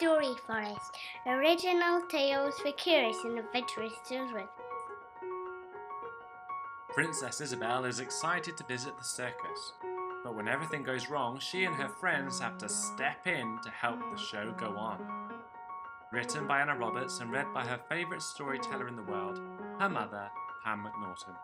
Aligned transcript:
Welcome 0.00 0.24
to 0.24 0.34
the 0.34 0.40
Story 0.46 0.74
Forest, 0.74 0.96
original 1.26 2.02
tales 2.08 2.54
for 2.58 2.72
curious 2.72 3.16
and 3.24 3.38
adventurous 3.38 3.92
children. 4.08 4.46
Princess 6.90 7.40
Isobel 7.40 7.84
is 7.84 8.00
excited 8.00 8.56
to 8.56 8.64
visit 8.64 8.96
the 8.98 9.04
circus, 9.04 9.72
but 10.24 10.34
when 10.34 10.48
everything 10.48 10.82
goes 10.82 11.08
wrong, 11.08 11.38
she 11.38 11.64
and 11.64 11.74
her 11.76 11.88
friends 11.88 12.38
have 12.40 12.58
to 12.58 12.68
step 12.68 13.26
in 13.26 13.58
to 13.62 13.70
help 13.70 13.98
the 14.10 14.20
show 14.20 14.52
go 14.58 14.76
on. 14.76 14.98
Written 16.12 16.46
by 16.46 16.60
Anna 16.60 16.76
Roberts 16.76 17.20
and 17.20 17.30
read 17.30 17.52
by 17.54 17.64
her 17.64 17.80
favourite 17.88 18.22
storyteller 18.22 18.88
in 18.88 18.96
the 18.96 19.02
world, 19.02 19.40
her 19.78 19.88
mother, 19.88 20.28
Pam 20.64 20.84
McNaughton. 20.84 21.36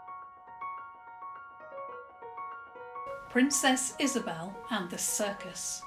Princess 3.30 3.94
Isobel 3.98 4.54
and 4.70 4.90
the 4.90 4.98
Circus. 4.98 5.82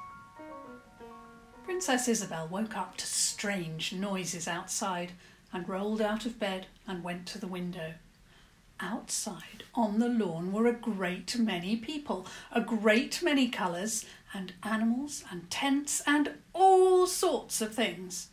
Princess 1.68 2.08
Isobel 2.08 2.48
woke 2.48 2.78
up 2.78 2.96
to 2.96 3.06
strange 3.06 3.92
noises 3.92 4.48
outside 4.48 5.12
and 5.52 5.68
rolled 5.68 6.02
out 6.02 6.26
of 6.26 6.40
bed 6.40 6.68
and 6.88 7.04
went 7.04 7.26
to 7.28 7.38
the 7.38 7.46
window. 7.46 7.96
Outside 8.80 9.66
on 9.76 10.00
the 10.00 10.08
lawn 10.08 10.54
were 10.54 10.68
a 10.68 10.72
great 10.72 11.38
many 11.38 11.76
people, 11.76 12.26
a 12.54 12.62
great 12.62 13.22
many 13.22 13.50
colours, 13.50 14.06
and 14.34 14.54
animals 14.64 15.26
and 15.30 15.52
tents 15.52 16.02
and 16.08 16.36
all 16.54 17.06
sorts 17.06 17.60
of 17.60 17.76
things. 17.76 18.30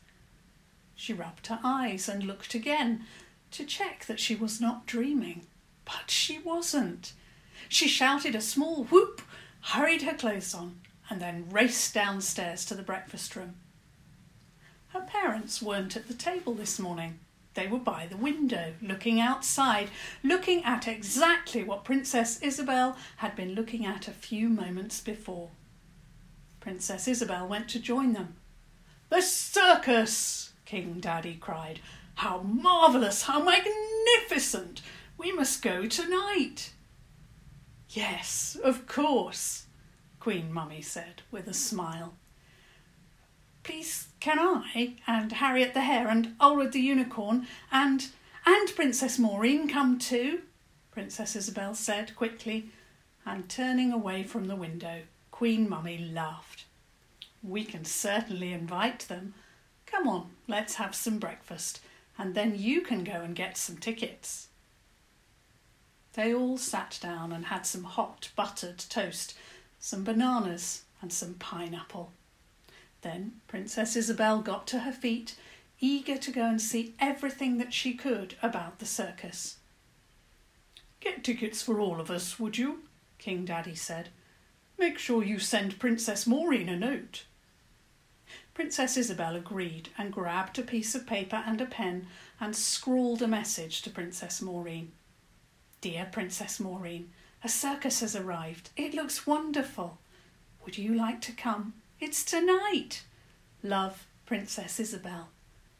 She 0.95 1.13
rubbed 1.13 1.49
her 1.49 1.59
eyes 1.65 2.09
and 2.09 2.23
looked 2.23 2.55
again 2.55 3.05
to 3.51 3.65
check 3.65 4.05
that 4.07 4.21
she 4.21 4.37
was 4.37 4.61
not 4.61 4.87
dreaming, 4.87 5.45
but 5.85 6.09
she 6.09 6.39
wasn't. 6.39 7.15
She 7.69 7.89
shouted 7.89 8.37
a 8.37 8.41
small 8.41 8.85
whoop, 8.85 9.23
hurried 9.61 10.03
her 10.03 10.15
clothes 10.15 10.55
on, 10.55 10.79
and 11.11 11.21
then 11.21 11.49
raced 11.51 11.95
downstairs 11.95 12.65
to 12.65 12.75
the 12.75 12.83
breakfast 12.83 13.37
room. 13.37 13.57
Her 14.89 15.01
parents 15.01 15.61
weren't 15.61 15.97
at 15.97 16.09
the 16.09 16.15
table 16.15 16.55
this 16.55 16.79
morning. 16.79 17.19
They 17.55 17.67
were 17.67 17.79
by 17.79 18.07
the 18.07 18.17
window, 18.17 18.75
looking 18.83 19.21
outside, 19.21 19.91
looking 20.23 20.65
at 20.65 20.89
exactly 20.89 21.63
what 21.63 21.85
Princess 21.85 22.39
Isobel 22.41 22.97
had 23.19 23.37
been 23.37 23.55
looking 23.55 23.87
at 23.87 24.09
a 24.09 24.13
few 24.13 24.49
moments 24.49 25.01
before. 25.01 25.51
Princess 26.61 27.07
Isobel 27.07 27.49
went 27.49 27.69
to 27.71 27.79
join 27.79 28.13
them. 28.13 28.37
The 29.09 29.21
circus! 29.21 30.53
King 30.65 30.99
Daddy 31.01 31.35
cried. 31.35 31.81
How 32.17 32.41
marvellous! 32.41 33.23
How 33.23 33.43
magnificent! 33.43 34.81
We 35.17 35.31
must 35.31 35.63
go 35.63 35.87
tonight. 35.87 36.73
Yes, 37.91 38.57
of 38.63 38.87
course, 38.87 39.67
Queen 40.25 40.51
Mummy 40.51 40.81
said 40.81 41.21
with 41.31 41.49
a 41.49 41.53
smile. 41.53 42.15
Please, 43.63 44.09
can 44.21 44.39
I 44.39 44.95
and 45.07 45.31
Harriet 45.31 45.75
the 45.75 45.83
Hare 45.83 46.09
and 46.09 46.35
Ulred 46.41 46.73
the 46.73 46.81
Unicorn 46.81 47.47
and 47.71 48.07
and 48.47 48.75
Princess 48.75 49.19
Maureen 49.19 49.69
come 49.69 49.99
too? 49.99 50.41
Princess 50.93 51.37
Isobel 51.37 51.77
said 51.77 52.17
quickly, 52.17 52.71
and 53.27 53.51
turning 53.51 53.93
away 53.93 54.23
from 54.23 54.47
the 54.47 54.57
window, 54.57 55.03
Queen 55.31 55.69
Mummy 55.69 55.99
laughed. 55.99 56.65
We 57.43 57.63
can 57.63 57.85
certainly 57.85 58.55
invite 58.55 59.01
them. 59.01 59.35
Come 59.85 60.09
on, 60.09 60.31
let's 60.49 60.77
have 60.77 60.95
some 60.95 61.19
breakfast, 61.19 61.81
and 62.17 62.35
then 62.35 62.59
you 62.59 62.81
can 62.81 63.05
go 63.05 63.21
and 63.21 63.37
get 63.37 63.59
some 63.59 63.77
tickets. 63.77 64.49
They 66.15 66.33
all 66.33 66.57
sat 66.57 66.99
down 67.03 67.31
and 67.31 67.47
had 67.47 67.67
some 67.67 67.85
hot 67.85 68.31
buttered 68.35 68.79
toast 68.79 69.35
some 69.85 70.03
bananas, 70.03 70.85
and 71.03 71.13
some 71.13 71.35
pineapple. 71.35 72.11
Then 73.03 73.33
Princess 73.47 73.95
Isobel 73.97 74.43
got 74.43 74.67
to 74.69 74.79
her 74.79 74.93
feet, 74.93 75.37
eager 75.79 76.17
to 76.17 76.31
go 76.31 76.47
and 76.47 76.59
see 76.59 76.95
everything 76.99 77.59
that 77.59 77.75
she 77.75 77.93
could 77.93 78.35
about 78.41 78.79
the 78.79 78.87
circus. 78.87 79.59
Get 81.01 81.23
tickets 81.23 81.61
for 81.61 81.81
all 81.81 82.01
of 82.01 82.11
us, 82.11 82.41
would 82.41 82.57
you? 82.57 82.85
King 83.19 83.45
Daddy 83.45 83.75
said. 83.75 84.09
Make 84.79 84.99
sure 84.99 85.23
you 85.23 85.39
send 85.39 85.79
Princess 85.79 86.27
Maureen 86.27 86.71
a 86.71 86.79
note. 86.79 87.27
Princess 88.55 88.97
Isobel 88.97 89.37
agreed 89.37 89.91
and 89.99 90.11
grabbed 90.11 90.59
a 90.59 90.63
piece 90.63 90.95
of 90.95 91.07
paper 91.07 91.45
and 91.47 91.61
a 91.61 91.67
pen 91.67 92.07
and 92.41 92.57
scrawled 92.57 93.21
a 93.21 93.29
message 93.29 93.83
to 93.83 93.91
Princess 93.91 94.41
Maureen. 94.41 94.93
Dear 95.83 96.09
Princess 96.11 96.59
Maureen, 96.59 97.11
a 97.45 97.49
circus 97.49 98.01
has 98.01 98.17
arrived. 98.17 98.71
It 98.75 98.95
looks 98.95 99.27
wonderful. 99.27 99.99
Would 100.65 100.79
you 100.79 100.95
like 100.95 101.21
to 101.23 101.33
come? 101.33 101.75
It's 102.01 102.25
tonight. 102.25 103.05
Love, 103.63 104.07
Princess 104.25 104.81
Isobel. 104.81 105.27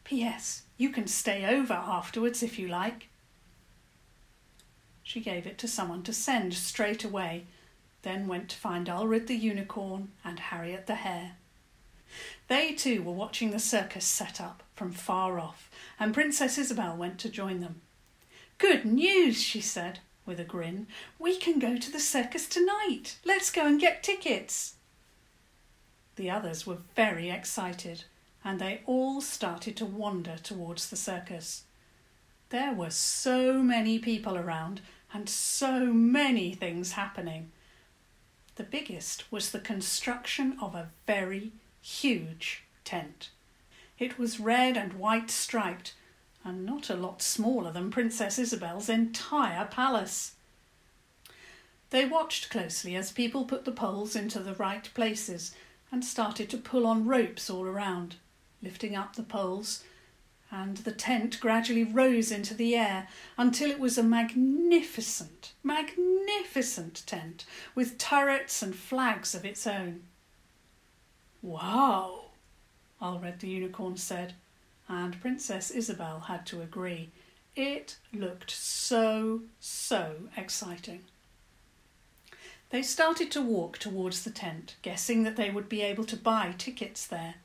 P.S. 0.05 0.65
You 0.77 0.91
can 0.91 1.07
stay 1.07 1.47
over 1.47 1.73
afterwards 1.73 2.43
if 2.43 2.59
you 2.59 2.69
like. 2.69 3.09
She 5.03 5.21
gave 5.21 5.47
it 5.47 5.57
to 5.59 5.69
someone 5.69 6.03
to 6.03 6.13
send 6.13 6.53
straight 6.53 7.03
away, 7.03 7.47
then 8.03 8.29
went 8.29 8.51
to 8.51 8.57
find 8.57 8.87
Ulred 8.87 9.27
the 9.27 9.35
unicorn 9.35 10.09
and 10.23 10.39
Harriet 10.39 10.87
the 10.87 10.97
hare. 10.97 11.33
They 12.49 12.75
too 12.75 13.03
were 13.03 13.13
watching 13.13 13.51
the 13.51 13.59
circus 13.59 14.05
set 14.05 14.39
up 14.39 14.63
from 14.75 14.93
far 14.93 15.39
off, 15.39 15.71
and 15.99 16.13
Princess 16.13 16.59
Isobel 16.59 16.97
went 16.97 17.19
to 17.21 17.31
join 17.31 17.61
them. 17.61 17.81
Good 18.59 18.85
news, 18.85 19.43
she 19.43 19.63
said 19.63 20.01
with 20.27 20.41
a 20.41 20.45
grin. 20.45 20.87
We 21.19 21.37
can 21.37 21.59
go 21.59 21.77
to 21.77 21.91
the 21.91 22.01
circus 22.01 22.49
tonight. 22.49 23.19
Let's 23.25 23.51
go 23.51 23.67
and 23.67 23.81
get 23.81 24.03
tickets. 24.03 24.75
The 26.17 26.31
others 26.31 26.67
were 26.67 26.79
very 26.95 27.31
excited 27.31 28.05
and 28.45 28.61
they 28.61 28.83
all 28.87 29.21
started 29.21 29.77
to 29.79 29.87
wander 29.87 30.37
towards 30.43 30.91
the 30.91 30.97
circus. 30.97 31.65
There 32.51 32.75
were 32.75 32.91
so 32.91 33.63
many 33.63 33.99
people 33.99 34.37
around 34.37 34.81
and 35.13 35.29
so 35.29 35.87
many 35.87 36.55
things 36.55 36.93
happening. 36.93 37.51
The 38.57 38.65
biggest 38.65 39.33
was 39.33 39.51
the 39.51 39.59
construction 39.59 40.57
of 40.61 40.75
a 40.75 40.91
very 41.07 41.53
huge 41.81 42.65
tent. 42.85 43.31
It 43.99 44.19
was 44.19 44.39
red 44.39 44.77
and 44.77 44.95
white 44.95 45.31
striped 45.31 45.95
and 46.45 46.67
not 46.67 46.91
a 46.91 46.95
lot 46.95 47.23
smaller 47.23 47.73
than 47.73 47.91
Princess 47.91 48.39
Isobel's 48.39 48.89
entire 48.89 49.65
palace. 49.65 50.33
They 51.91 52.05
watched 52.05 52.51
closely 52.51 52.95
as 52.97 53.13
people 53.13 53.45
put 53.45 53.65
the 53.65 53.73
poles 53.73 54.15
into 54.15 54.41
the 54.41 54.55
right 54.55 54.89
places 54.95 55.55
and 55.91 56.05
started 56.05 56.51
to 56.51 56.59
pull 56.59 56.87
on 56.87 57.07
ropes 57.07 57.49
all 57.49 57.65
around, 57.65 58.17
lifting 58.63 58.95
up 58.95 59.17
the 59.17 59.23
poles, 59.23 59.85
and 60.51 60.79
the 60.79 60.93
tent 60.93 61.41
gradually 61.41 61.85
rose 61.85 62.31
into 62.31 62.53
the 62.55 62.77
air 62.77 63.09
until 63.39 63.71
it 63.71 63.81
was 63.81 63.97
a 63.97 64.03
magnificent, 64.03 65.53
magnificent 65.63 67.03
tent 67.07 67.45
with 67.75 67.99
turrets 67.99 68.63
and 68.63 68.75
flags 68.75 69.35
of 69.35 69.45
its 69.45 69.67
own. 69.67 70.03
Wow, 71.43 72.27
Ulred 73.01 73.41
the 73.41 73.49
unicorn 73.49 73.97
said 73.97 74.35
and 74.89 75.21
Princess 75.21 75.71
Isobel 75.71 76.27
had 76.27 76.47
to 76.47 76.63
agree. 76.63 77.11
It 77.57 77.97
looked 78.13 78.51
so, 78.51 79.43
so 79.61 80.29
exciting. 80.37 81.03
They 82.71 82.83
started 82.83 83.31
to 83.33 83.43
walk 83.43 83.79
towards 83.79 84.25
the 84.25 84.31
tent, 84.31 84.75
guessing 84.83 85.23
that 85.23 85.37
they 85.37 85.51
would 85.51 85.69
be 85.69 85.83
able 85.83 86.05
to 86.07 86.17
buy 86.17 86.55
tickets 86.59 87.07
there. 87.07 87.37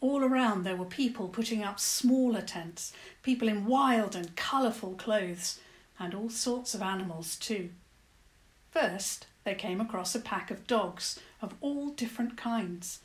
All 0.00 0.24
around 0.24 0.62
there 0.64 0.76
were 0.76 0.84
people 0.86 1.28
putting 1.28 1.62
up 1.62 1.78
smaller 1.78 2.40
tents, 2.40 2.92
people 3.22 3.48
in 3.48 3.66
wild 3.66 4.16
and 4.16 4.34
colourful 4.36 4.94
clothes, 4.94 5.60
and 5.98 6.14
all 6.14 6.30
sorts 6.30 6.74
of 6.74 6.82
animals 6.82 7.36
too. 7.36 7.70
First, 8.70 9.26
they 9.44 9.54
came 9.54 9.80
across 9.80 10.14
a 10.14 10.20
pack 10.20 10.50
of 10.50 10.66
dogs 10.66 11.20
of 11.40 11.54
all 11.60 11.90
different 11.90 12.36
kinds. 12.36 13.00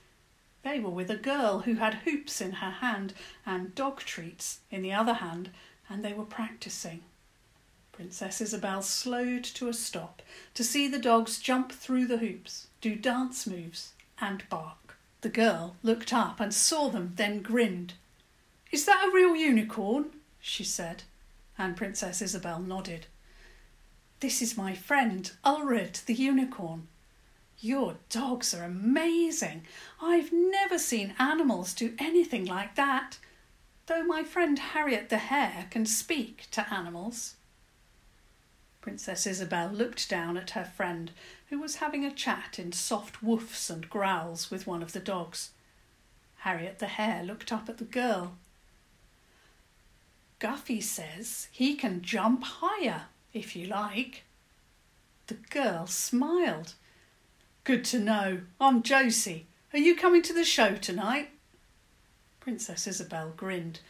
They 0.63 0.79
were 0.79 0.89
with 0.89 1.09
a 1.09 1.15
girl 1.15 1.59
who 1.59 1.75
had 1.75 1.95
hoops 2.05 2.41
in 2.41 2.53
her 2.53 2.71
hand 2.71 3.13
and 3.45 3.75
dog 3.75 3.99
treats 3.99 4.59
in 4.69 4.81
the 4.81 4.93
other 4.93 5.15
hand, 5.15 5.51
and 5.89 6.03
they 6.03 6.13
were 6.13 6.25
practicing. 6.25 7.01
Princess 7.91 8.39
Isobel 8.39 8.81
slowed 8.81 9.43
to 9.43 9.67
a 9.67 9.73
stop 9.73 10.21
to 10.53 10.63
see 10.63 10.87
the 10.87 10.99
dogs 10.99 11.39
jump 11.39 11.71
through 11.71 12.07
the 12.07 12.17
hoops, 12.17 12.67
do 12.81 12.95
dance 12.95 13.45
moves, 13.45 13.93
and 14.19 14.47
bark. 14.49 14.97
The 15.21 15.29
girl 15.29 15.75
looked 15.83 16.13
up 16.13 16.39
and 16.39 16.53
saw 16.53 16.89
them, 16.89 17.13
then 17.15 17.41
grinned. 17.41 17.95
Is 18.71 18.85
that 18.85 19.05
a 19.05 19.11
real 19.13 19.35
unicorn? 19.35 20.11
she 20.39 20.63
said, 20.63 21.03
and 21.57 21.75
Princess 21.75 22.21
Isobel 22.21 22.59
nodded. 22.59 23.07
This 24.21 24.41
is 24.41 24.57
my 24.57 24.73
friend, 24.75 25.31
Ulred 25.43 26.05
the 26.05 26.13
unicorn. 26.13 26.87
Your 27.61 27.97
dogs 28.09 28.53
are 28.53 28.63
amazing. 28.63 29.63
I've 30.01 30.31
never 30.31 30.79
seen 30.79 31.13
animals 31.19 31.73
do 31.73 31.93
anything 31.99 32.45
like 32.45 32.75
that, 32.75 33.17
though 33.87 34.03
my 34.03 34.23
friend 34.23 34.57
Harriet 34.57 35.09
the 35.09 35.17
Hare 35.17 35.67
can 35.69 35.85
speak 35.85 36.47
to 36.51 36.73
animals. 36.73 37.35
Princess 38.79 39.27
Isobel 39.27 39.73
looked 39.73 40.09
down 40.09 40.37
at 40.37 40.51
her 40.51 40.63
friend, 40.63 41.11
who 41.49 41.59
was 41.59 41.75
having 41.75 42.05
a 42.05 42.13
chat 42.13 42.57
in 42.57 42.71
soft 42.71 43.21
woofs 43.21 43.69
and 43.69 43.89
growls 43.89 44.49
with 44.49 44.65
one 44.65 44.81
of 44.81 44.93
the 44.93 45.01
dogs. 45.01 45.51
Harriet 46.37 46.79
the 46.79 46.87
Hare 46.87 47.23
looked 47.23 47.51
up 47.51 47.67
at 47.67 47.77
the 47.77 47.83
girl. 47.83 48.37
Guffy 50.39 50.81
says 50.81 51.49
he 51.51 51.75
can 51.75 52.01
jump 52.01 52.43
higher, 52.45 53.07
if 53.33 53.53
you 53.53 53.67
like. 53.67 54.23
The 55.27 55.33
girl 55.33 55.85
smiled. 55.85 56.75
Good 57.69 57.85
to 57.85 57.99
know. 57.99 58.39
I'm 58.59 58.81
Josie. 58.81 59.45
Are 59.73 59.77
you 59.77 59.95
coming 59.95 60.23
to 60.23 60.33
the 60.33 60.43
show 60.43 60.73
tonight? 60.73 61.29
Princess 62.39 62.87
Isobel 62.87 63.35
grinned. 63.37 63.81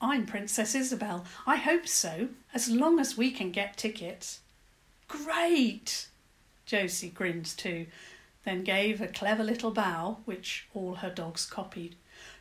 I'm 0.00 0.24
Princess 0.24 0.74
Isobel. 0.74 1.26
I 1.46 1.56
hope 1.56 1.86
so, 1.86 2.30
as 2.54 2.70
long 2.70 2.98
as 2.98 3.18
we 3.18 3.30
can 3.30 3.52
get 3.52 3.76
tickets. 3.76 4.40
Great! 5.06 6.08
Josie 6.64 7.10
grinned 7.10 7.44
too, 7.44 7.88
then 8.46 8.64
gave 8.64 9.02
a 9.02 9.06
clever 9.06 9.44
little 9.44 9.70
bow, 9.70 10.20
which 10.24 10.66
all 10.72 10.94
her 10.94 11.10
dogs 11.10 11.44
copied. 11.44 11.96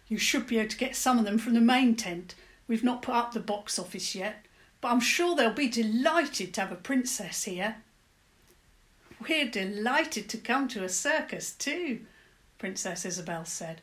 You 0.07 0.17
should 0.17 0.47
be 0.47 0.59
able 0.59 0.69
to 0.69 0.77
get 0.77 0.95
some 0.95 1.19
of 1.19 1.25
them 1.25 1.39
from 1.39 1.55
the 1.55 1.59
main 1.59 1.97
tent. 1.97 2.35
We've 2.69 2.85
not 2.85 3.01
put 3.01 3.15
up 3.15 3.33
the 3.33 3.41
box 3.41 3.77
office 3.79 4.15
yet, 4.15 4.45
but 4.79 4.93
I'm 4.93 5.01
sure 5.01 5.35
they'll 5.35 5.51
be 5.51 5.67
delighted 5.67 6.53
to 6.53 6.61
have 6.61 6.71
a 6.71 6.75
princess 6.75 7.43
here. 7.43 7.83
We're 9.27 9.49
delighted 9.49 10.29
to 10.29 10.37
come 10.37 10.67
to 10.69 10.83
a 10.83 10.89
circus 10.89 11.51
too, 11.51 12.01
Princess 12.57 13.05
Isobel 13.05 13.45
said. 13.45 13.81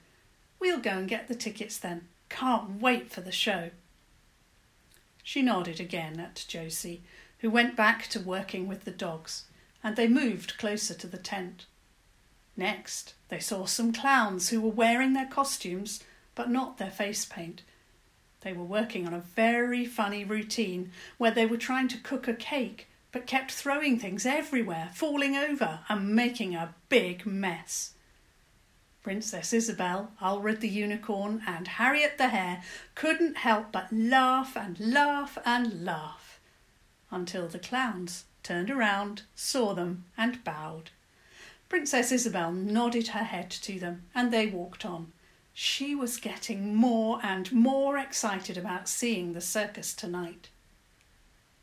We'll 0.59 0.81
go 0.81 0.91
and 0.91 1.09
get 1.09 1.29
the 1.29 1.35
tickets 1.35 1.77
then. 1.79 2.09
Can't 2.29 2.81
wait 2.81 3.11
for 3.11 3.21
the 3.21 3.33
show. 3.33 3.71
She 5.23 5.43
nodded 5.43 5.81
again 5.81 6.19
at 6.21 6.45
Josie, 6.49 7.03
who 7.41 7.51
went 7.51 7.77
back 7.77 8.07
to 8.09 8.21
working 8.21 8.67
with 8.67 8.85
the 8.85 8.91
dogs, 8.91 9.45
and 9.83 9.97
they 9.97 10.09
moved 10.09 10.57
closer 10.57 10.95
to 10.95 11.07
the 11.07 11.19
tent. 11.19 11.67
Next, 12.57 13.15
they 13.29 13.41
saw 13.41 13.67
some 13.67 13.93
clowns 13.93 14.49
who 14.49 14.61
were 14.61 14.71
wearing 14.71 15.13
their 15.13 15.27
costumes 15.27 16.03
but 16.35 16.51
not 16.51 16.79
their 16.79 16.91
face 16.91 17.25
paint. 17.25 17.63
They 18.43 18.53
were 18.53 18.65
working 18.65 19.07
on 19.07 19.15
a 19.15 19.21
very 19.21 19.85
funny 19.85 20.25
routine 20.25 20.93
where 21.19 21.33
they 21.33 21.47
were 21.47 21.57
trying 21.57 21.89
to 21.89 21.99
cook 21.99 22.29
a 22.29 22.35
cake 22.35 22.89
but 23.17 23.27
kept 23.27 23.51
throwing 23.51 23.99
things 23.99 24.27
everywhere, 24.27 24.91
falling 24.93 25.35
over, 25.35 25.81
and 25.89 26.15
making 26.15 26.55
a 26.55 26.75
big 26.91 27.25
mess. 27.25 27.95
Princess 29.03 29.55
Isobel, 29.55 30.11
Ulred 30.21 30.61
the 30.61 30.69
Unicorn, 30.69 31.41
and 31.47 31.67
Harriet 31.67 32.19
the 32.19 32.29
Hare 32.29 32.63
couldn't 32.95 33.39
help 33.39 33.73
but 33.73 33.91
laugh 33.91 34.55
and 34.55 34.79
laugh 34.79 35.39
and 35.47 35.83
laugh 35.83 36.39
until 37.11 37.49
the 37.49 37.59
clowns 37.59 38.27
turned 38.43 38.71
around, 38.71 39.23
saw 39.35 39.73
them, 39.73 40.05
and 40.19 40.45
bowed. 40.45 40.91
Princess 41.71 42.13
Isobel 42.13 42.53
nodded 42.53 43.09
her 43.09 43.25
head 43.25 43.51
to 43.51 43.81
them, 43.81 44.03
and 44.15 44.31
they 44.31 44.47
walked 44.47 44.85
on. 44.85 45.13
She 45.55 45.95
was 45.95 46.19
getting 46.19 46.75
more 46.75 47.19
and 47.23 47.51
more 47.51 47.97
excited 47.97 48.59
about 48.59 48.91
seeing 48.91 49.33
the 49.33 49.41
circus 49.41 49.95
tonight. 49.95 50.51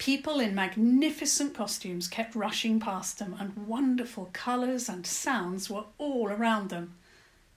People 0.04 0.42
in 0.42 0.54
magnificent 0.54 1.54
costumes 1.54 2.10
kept 2.10 2.36
rushing 2.36 2.78
past 2.78 3.20
them, 3.20 3.38
and 3.40 3.66
wonderful 3.66 4.30
colours 4.34 4.90
and 4.90 5.08
sounds 5.08 5.70
were 5.70 5.86
all 5.98 6.28
around 6.28 6.70
them. 6.70 6.96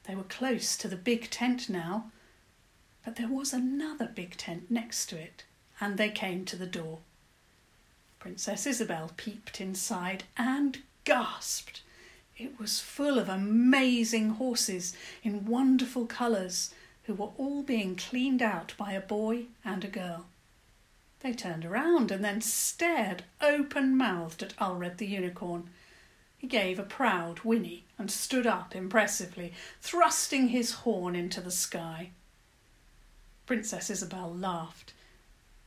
They 0.05 0.15
were 0.15 0.23
close 0.23 0.77
to 0.77 0.87
the 0.87 0.95
big 0.95 1.29
tent 1.29 1.69
now, 1.69 2.13
but 3.05 3.17
there 3.17 3.27
was 3.27 3.53
another 3.53 4.07
big 4.07 4.37
tent 4.37 4.71
next 4.71 5.07
to 5.07 5.19
it, 5.19 5.43
and 5.81 5.99
they 5.99 6.09
came 6.09 6.45
to 6.45 6.55
the 6.55 6.69
door. 6.69 7.01
Princess 8.21 8.65
Isobel 8.65 9.11
peeped 9.17 9.61
inside 9.61 10.23
and 10.37 10.83
gasped. 11.03 11.83
It 12.39 12.61
was 12.61 12.79
full 12.79 13.19
of 13.19 13.29
amazing 13.29 14.31
horses 14.31 14.95
in 15.25 15.47
wonderful 15.47 16.07
colours 16.07 16.73
who 17.07 17.15
were 17.15 17.33
all 17.39 17.65
being 17.65 17.97
cleaned 17.97 18.41
out 18.41 18.73
by 18.77 18.93
a 18.93 19.01
boy 19.01 19.47
and 19.65 19.83
a 19.83 19.89
girl. 19.89 20.27
They 21.21 21.33
turned 21.33 21.65
around 21.65 22.11
and 22.11 22.25
then 22.25 22.41
stared 22.41 23.25
open 23.41 23.97
mouthed 23.97 24.43
at 24.43 24.57
Ulred 24.59 24.99
the 24.99 25.07
Unicorn 25.07 25.71
he 26.39 26.47
gave 26.47 26.79
a 26.79 26.85
proud 26.85 27.39
whinny 27.39 27.85
and 27.99 28.11
stood 28.11 28.47
up 28.47 28.77
impressively, 28.77 29.53
thrusting 29.81 30.49
his 30.49 30.73
horn 30.73 31.17
into 31.17 31.41
the 31.41 31.51
sky. 31.51 32.11
Princess 33.47 33.91
Isobel 33.91 34.39
laughed. 34.39 34.93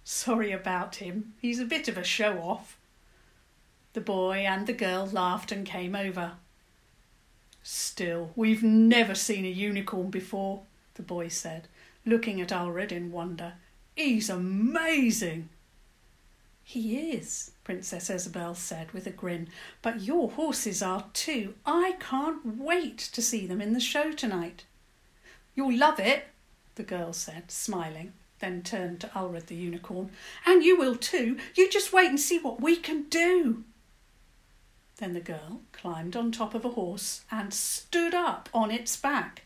Sorry 0.04 0.52
about 0.52 0.96
him. 0.96 1.34
He's 1.42 1.60
a 1.60 1.66
bit 1.66 1.88
of 1.88 1.98
a 1.98 2.04
show 2.04 2.40
off. 2.40 2.78
The 3.94 4.02
boy 4.02 4.38
and 4.38 4.68
the 4.68 4.74
girl 4.74 5.08
laughed 5.08 5.52
and 5.52 5.66
came 5.66 5.96
over. 5.96 6.34
Still, 7.64 8.32
we've 8.36 8.64
never 8.64 9.16
seen 9.16 9.46
a 9.46 9.50
unicorn 9.50 10.10
before, 10.10 10.62
the 10.94 11.04
boy 11.04 11.28
said, 11.28 11.68
looking 12.06 12.40
at 12.40 12.52
Ulred 12.52 12.92
in 12.92 13.12
wonder. 13.12 13.54
He's 14.00 14.30
amazing. 14.30 15.50
He 16.64 17.12
is, 17.12 17.52
Princess 17.66 18.10
Isobel 18.10 18.56
said 18.56 18.94
with 18.94 19.06
a 19.06 19.12
grin, 19.12 19.50
but 19.82 20.00
your 20.00 20.32
horses 20.32 20.82
are 20.82 21.08
too. 21.12 21.56
I 21.66 21.98
can't 22.00 22.58
wait 22.58 22.98
to 22.98 23.22
see 23.22 23.46
them 23.46 23.60
in 23.60 23.74
the 23.74 23.82
show 23.82 24.14
tonight. 24.14 24.64
You'll 25.54 25.78
love 25.78 26.00
it, 26.00 26.28
the 26.76 26.84
girl 26.84 27.12
said, 27.12 27.52
smiling, 27.52 28.14
then 28.40 28.64
turned 28.64 29.02
to 29.02 29.08
Ulred 29.14 29.48
the 29.48 29.56
unicorn. 29.56 30.12
And 30.46 30.64
you 30.64 30.78
will 30.78 30.96
too. 30.96 31.38
You 31.56 31.70
just 31.70 31.92
wait 31.92 32.08
and 32.08 32.20
see 32.22 32.40
what 32.40 32.62
we 32.62 32.78
can 32.78 33.10
do. 33.10 33.66
Then 34.96 35.12
the 35.12 35.20
girl 35.20 35.60
climbed 35.74 36.16
on 36.16 36.32
top 36.32 36.56
of 36.56 36.64
a 36.64 36.70
horse 36.70 37.26
and 37.30 37.54
stood 37.54 38.14
up 38.14 38.48
on 38.54 38.72
its 38.72 38.96
back. 38.96 39.44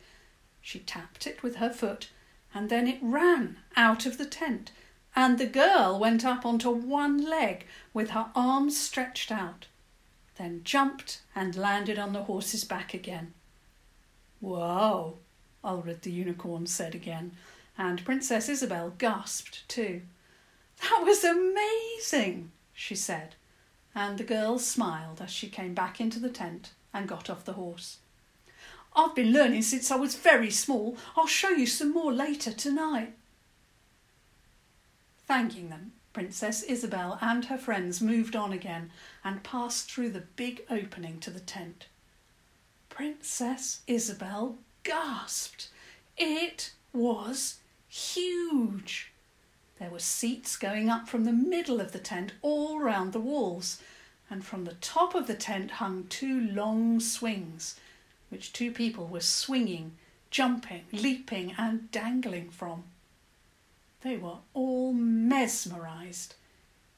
She 0.61 0.77
tapped 0.77 1.25
it 1.25 1.41
with 1.41 1.55
her 1.55 1.71
foot, 1.71 2.09
and 2.53 2.69
then 2.69 2.87
it 2.87 2.99
ran 3.01 3.57
out 3.75 4.05
of 4.05 4.17
the 4.17 4.25
tent 4.25 4.71
and 5.15 5.37
the 5.37 5.45
girl 5.45 5.99
went 5.99 6.25
up 6.25 6.45
onto 6.45 6.69
one 6.69 7.23
leg 7.23 7.65
with 7.93 8.11
her 8.11 8.31
arms 8.35 8.79
stretched 8.79 9.31
out, 9.31 9.67
then 10.37 10.61
jumped 10.63 11.21
and 11.35 11.55
landed 11.55 11.99
on 11.99 12.13
the 12.13 12.23
horse's 12.23 12.63
back 12.63 12.93
again. 12.93 13.33
Whoa, 14.39 15.17
Ulred 15.63 16.01
the 16.01 16.11
unicorn 16.11 16.65
said 16.65 16.95
again, 16.95 17.33
and 17.77 18.03
Princess 18.03 18.49
Isobel 18.49 18.97
gasped 18.97 19.67
too. 19.69 20.01
That 20.81 21.03
was 21.03 21.23
amazing, 21.23 22.51
she 22.73 22.95
said, 22.95 23.35
and 23.93 24.17
the 24.17 24.23
girl 24.23 24.57
smiled 24.57 25.21
as 25.21 25.29
she 25.29 25.47
came 25.47 25.73
back 25.73 26.01
into 26.01 26.19
the 26.19 26.29
tent 26.29 26.71
and 26.93 27.07
got 27.07 27.29
off 27.29 27.45
the 27.45 27.53
horse. 27.53 27.99
I've 28.95 29.15
been 29.15 29.33
learning 29.33 29.63
since 29.63 29.89
I 29.91 29.95
was 29.95 30.15
very 30.15 30.51
small. 30.51 30.97
I'll 31.15 31.27
show 31.27 31.49
you 31.49 31.65
some 31.65 31.91
more 31.91 32.13
later 32.13 32.51
tonight. 32.51 33.13
Thanking 35.25 35.69
them, 35.69 35.93
Princess 36.11 36.63
Isobel 36.63 37.17
and 37.21 37.45
her 37.45 37.57
friends 37.57 38.01
moved 38.01 38.35
on 38.35 38.53
again 38.53 38.91
and 39.23 39.43
passed 39.43 39.91
through 39.91 40.09
the 40.09 40.21
big 40.35 40.61
opening 40.69 41.19
to 41.21 41.31
the 41.31 41.39
tent. 41.39 41.87
Princess 42.89 43.81
Isobel 43.87 44.57
gasped. 44.83 45.69
It 46.17 46.73
was 46.91 47.57
huge. 47.89 49.11
There 49.79 49.89
were 49.89 49.99
seats 49.99 50.55
going 50.55 50.89
up 50.89 51.09
from 51.09 51.25
the 51.25 51.31
middle 51.31 51.81
of 51.81 51.91
the 51.91 51.99
tent 51.99 52.33
all 52.43 52.79
round 52.79 53.11
the 53.11 53.19
walls, 53.19 53.81
and 54.29 54.45
from 54.45 54.65
the 54.65 54.75
top 54.75 55.15
of 55.15 55.25
the 55.25 55.35
tent 55.35 55.71
hung 55.71 56.05
two 56.05 56.39
long 56.39 56.99
swings, 56.99 57.75
which 58.33 58.51
two 58.51 58.71
people 58.71 59.05
were 59.05 59.21
swinging, 59.21 59.91
jumping, 60.31 60.85
leaping, 60.91 61.53
and 61.55 61.91
dangling 61.91 62.49
from. 62.49 62.83
They 64.01 64.17
were 64.17 64.37
all 64.55 64.91
mesmerised. 64.91 66.33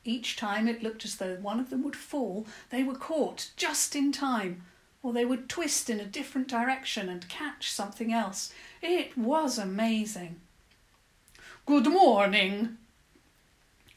Each 0.05 0.37
time 0.37 0.69
it 0.69 0.81
looked 0.81 1.03
as 1.03 1.17
though 1.17 1.35
one 1.35 1.59
of 1.59 1.69
them 1.69 1.83
would 1.83 1.97
fall, 1.97 2.47
they 2.69 2.83
were 2.83 2.95
caught 2.95 3.51
just 3.57 3.97
in 3.97 4.13
time, 4.13 4.63
or 5.03 5.11
they 5.11 5.25
would 5.25 5.49
twist 5.49 5.89
in 5.89 5.99
a 5.99 6.05
different 6.05 6.47
direction 6.47 7.09
and 7.09 7.27
catch 7.27 7.69
something 7.69 8.13
else. 8.13 8.53
It 8.81 9.17
was 9.17 9.57
amazing. 9.57 10.39
Good 11.65 11.87
morning! 11.87 12.77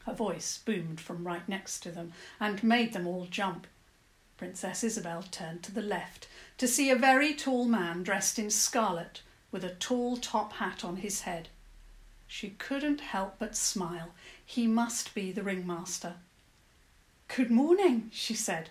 A 0.05 0.13
voice 0.13 0.59
boomed 0.65 0.99
from 0.99 1.25
right 1.25 1.47
next 1.47 1.79
to 1.83 1.91
them 1.91 2.11
and 2.37 2.61
made 2.63 2.91
them 2.91 3.07
all 3.07 3.27
jump. 3.31 3.65
Princess 4.39 4.85
Isobel 4.85 5.23
turned 5.31 5.63
to 5.63 5.71
the 5.73 5.81
left 5.81 6.25
to 6.57 6.65
see 6.65 6.89
a 6.89 6.95
very 6.95 7.33
tall 7.33 7.65
man 7.65 8.03
dressed 8.03 8.39
in 8.39 8.49
scarlet 8.49 9.21
with 9.51 9.65
a 9.65 9.75
tall 9.75 10.15
top 10.15 10.53
hat 10.53 10.81
on 10.85 10.95
his 10.95 11.23
head. 11.23 11.49
She 12.25 12.51
couldn't 12.51 13.01
help 13.01 13.35
but 13.37 13.57
smile. 13.57 14.13
He 14.45 14.65
must 14.65 15.13
be 15.13 15.33
the 15.33 15.43
ringmaster. 15.43 16.13
Good 17.27 17.51
morning, 17.51 18.11
she 18.13 18.33
said. 18.33 18.69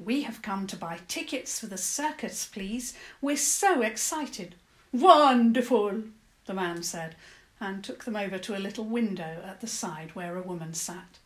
We 0.00 0.22
have 0.22 0.42
come 0.42 0.66
to 0.66 0.76
buy 0.76 0.98
tickets 1.06 1.60
for 1.60 1.66
the 1.66 1.78
circus, 1.78 2.44
please. 2.44 2.94
We're 3.22 3.36
so 3.36 3.82
excited. 3.82 4.56
Wonderful, 4.90 6.02
the 6.46 6.54
man 6.54 6.82
said, 6.82 7.14
and 7.60 7.84
took 7.84 8.02
them 8.02 8.16
over 8.16 8.38
to 8.38 8.56
a 8.56 8.58
little 8.58 8.84
window 8.84 9.44
at 9.46 9.60
the 9.60 9.68
side 9.68 10.16
where 10.16 10.36
a 10.36 10.42
woman 10.42 10.74
sat. 10.74 11.20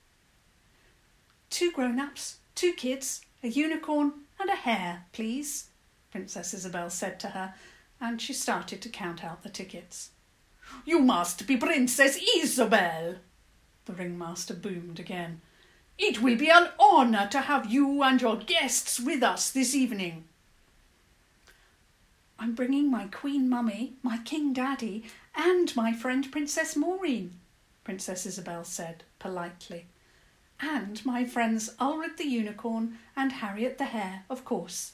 Two 1.49 1.73
grown 1.73 1.99
ups, 1.99 2.37
two 2.55 2.75
kids, 2.75 3.23
a 3.43 3.49
unicorn, 3.49 4.13
and 4.41 4.51
a 4.51 4.55
hare, 4.55 5.05
please, 5.13 5.71
Princess 6.11 6.55
Isobel 6.55 6.91
said 6.91 7.19
to 7.21 7.29
her, 7.29 7.55
and 8.01 8.21
she 8.21 8.33
started 8.33 8.81
to 8.83 8.89
count 8.89 9.25
out 9.25 9.43
the 9.43 9.49
tickets. 9.49 10.11
You 10.85 11.01
must 11.01 11.47
be 11.47 11.57
Princess 11.57 12.19
Isobel, 12.37 13.17
the 13.87 13.93
ringmaster 13.93 14.55
boomed 14.55 15.01
again. 15.01 15.41
It 15.99 16.23
will 16.23 16.37
be 16.37 16.51
an 16.51 16.69
honour 16.79 17.29
to 17.33 17.41
have 17.41 17.67
you 17.67 18.03
and 18.03 18.21
your 18.21 18.37
guests 18.37 19.01
with 19.01 19.23
us 19.23 19.51
this 19.51 19.75
evening. 19.75 20.25
I'm 22.39 22.55
bringing 22.55 22.89
my 22.89 23.07
Queen 23.07 23.49
Mummy, 23.49 23.95
my 24.03 24.19
King 24.19 24.53
Daddy, 24.53 25.05
and 25.35 25.75
my 25.75 25.93
friend 25.93 26.31
Princess 26.31 26.77
Maureen, 26.77 27.33
Princess 27.83 28.27
Isobel 28.27 28.65
said 28.65 29.03
politely. 29.19 29.87
And 30.61 31.05
my 31.07 31.25
friends 31.25 31.75
Ulred 31.81 32.17
the 32.17 32.27
Unicorn 32.27 32.99
and 33.17 33.33
Harriet 33.33 33.79
the 33.79 33.87
Hare, 33.87 34.25
of 34.29 34.45
course. 34.45 34.93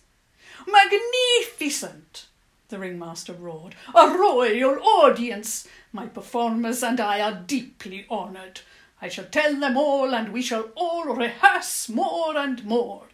Magnificent! 0.66 2.26
the 2.68 2.78
ringmaster 2.78 3.32
roared. 3.32 3.74
A 3.94 4.08
royal 4.08 4.82
audience! 4.82 5.68
My 5.92 6.06
performers 6.06 6.82
and 6.82 7.00
I 7.00 7.20
are 7.20 7.42
deeply 7.46 8.06
honoured. 8.10 8.60
I 9.00 9.08
shall 9.08 9.26
tell 9.26 9.54
them 9.58 9.76
all, 9.76 10.14
and 10.14 10.32
we 10.32 10.42
shall 10.42 10.70
all 10.74 11.04
rehearse 11.04 11.88
more 11.88 12.36
and 12.36 12.64
more. 12.64 13.08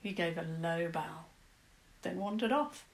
He 0.00 0.12
gave 0.12 0.38
a 0.38 0.42
low 0.42 0.88
bow, 0.88 1.24
then 2.02 2.18
wandered 2.18 2.52
off. 2.52 2.84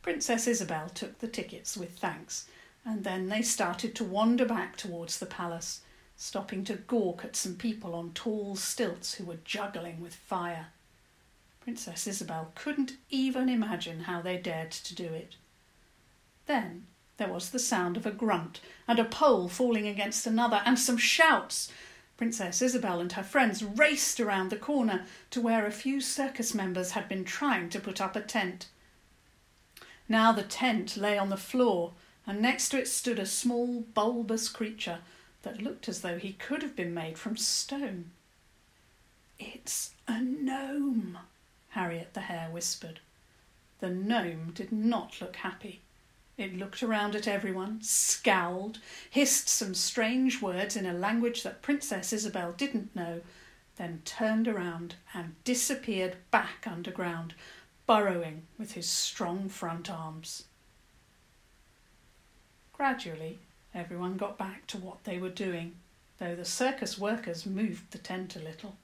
Princess 0.00 0.46
Isobel 0.46 0.90
took 0.94 1.18
the 1.18 1.28
tickets 1.28 1.76
with 1.76 1.98
thanks, 1.98 2.46
and 2.84 3.04
then 3.04 3.28
they 3.28 3.42
started 3.42 3.94
to 3.96 4.04
wander 4.04 4.44
back 4.44 4.76
towards 4.76 5.18
the 5.18 5.26
palace, 5.26 5.80
stopping 6.22 6.62
to 6.62 6.74
gawk 6.74 7.24
at 7.24 7.34
some 7.34 7.56
people 7.56 7.96
on 7.96 8.12
tall 8.14 8.54
stilts 8.54 9.14
who 9.14 9.24
were 9.24 9.38
juggling 9.44 10.00
with 10.00 10.14
fire. 10.14 10.68
Princess 11.60 12.06
Isobel 12.06 12.52
couldn't 12.54 12.92
even 13.10 13.48
imagine 13.48 14.02
how 14.02 14.22
they 14.22 14.36
dared 14.36 14.70
to 14.70 14.94
do 14.94 15.06
it. 15.06 15.34
Then 16.46 16.86
there 17.16 17.26
was 17.26 17.50
the 17.50 17.58
sound 17.58 17.96
of 17.96 18.06
a 18.06 18.12
grunt 18.12 18.60
and 18.86 19.00
a 19.00 19.04
pole 19.04 19.48
falling 19.48 19.88
against 19.88 20.24
another 20.24 20.62
and 20.64 20.78
some 20.78 20.96
shouts. 20.96 21.72
Princess 22.16 22.62
Isobel 22.62 23.00
and 23.00 23.10
her 23.14 23.24
friends 23.24 23.64
raced 23.64 24.20
around 24.20 24.50
the 24.50 24.56
corner 24.56 25.06
to 25.30 25.40
where 25.40 25.66
a 25.66 25.72
few 25.72 26.00
circus 26.00 26.54
members 26.54 26.92
had 26.92 27.08
been 27.08 27.24
trying 27.24 27.68
to 27.70 27.80
put 27.80 28.00
up 28.00 28.14
a 28.14 28.20
tent. 28.20 28.68
Now 30.08 30.30
the 30.30 30.44
tent 30.44 30.96
lay 30.96 31.18
on 31.18 31.30
the 31.30 31.36
floor, 31.36 31.94
and 32.28 32.40
next 32.40 32.68
to 32.68 32.78
it 32.78 32.86
stood 32.86 33.18
a 33.18 33.26
small, 33.26 33.80
bulbous 33.80 34.48
creature 34.48 35.00
that 35.42 35.62
looked 35.62 35.88
as 35.88 36.00
though 36.00 36.18
he 36.18 36.32
could 36.32 36.62
have 36.62 36.76
been 36.76 36.94
made 36.94 37.18
from 37.18 37.36
stone. 37.36 38.10
It's 39.38 39.94
a 40.06 40.20
gnome, 40.20 41.18
Harriet 41.70 42.14
the 42.14 42.20
Hare 42.20 42.48
whispered. 42.50 43.00
The 43.80 43.90
gnome 43.90 44.52
did 44.54 44.70
not 44.70 45.20
look 45.20 45.36
happy. 45.36 45.82
It 46.38 46.56
looked 46.56 46.82
around 46.82 47.14
at 47.14 47.28
everyone, 47.28 47.82
scowled, 47.82 48.78
hissed 49.10 49.48
some 49.48 49.74
strange 49.74 50.40
words 50.40 50.76
in 50.76 50.86
a 50.86 50.92
language 50.92 51.42
that 51.42 51.62
Princess 51.62 52.12
Isobel 52.12 52.52
didn't 52.56 52.94
know, 52.96 53.20
then 53.76 54.02
turned 54.04 54.48
around 54.48 54.94
and 55.12 55.34
disappeared 55.44 56.16
back 56.30 56.66
underground, 56.66 57.34
burrowing 57.86 58.42
with 58.58 58.72
his 58.72 58.88
strong 58.88 59.48
front 59.48 59.90
arms. 59.90 60.44
Gradually, 62.72 63.40
everyone 63.74 64.16
got 64.16 64.38
back 64.38 64.66
to 64.68 64.78
what 64.78 65.04
they 65.04 65.18
were 65.18 65.28
doing, 65.28 65.76
though 66.18 66.34
the 66.34 66.44
circus 66.44 66.98
workers 66.98 67.46
moved 67.46 67.90
the 67.90 67.98
tent 67.98 68.36
a 68.36 68.40
little. 68.40 68.76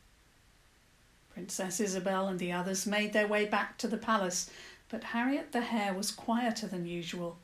Princess 1.33 1.81
Isobel 1.81 2.29
and 2.29 2.39
the 2.39 2.53
others 2.53 2.87
made 2.87 3.13
their 3.13 3.29
way 3.29 3.45
back 3.45 3.79
to 3.79 3.89
the 3.89 3.97
palace, 3.97 4.51
but 4.89 5.05
Harriet 5.05 5.53
the 5.53 5.61
Hare 5.61 5.95
was 5.95 6.11
quieter 6.11 6.67
than 6.67 6.87
usual. 6.87 7.39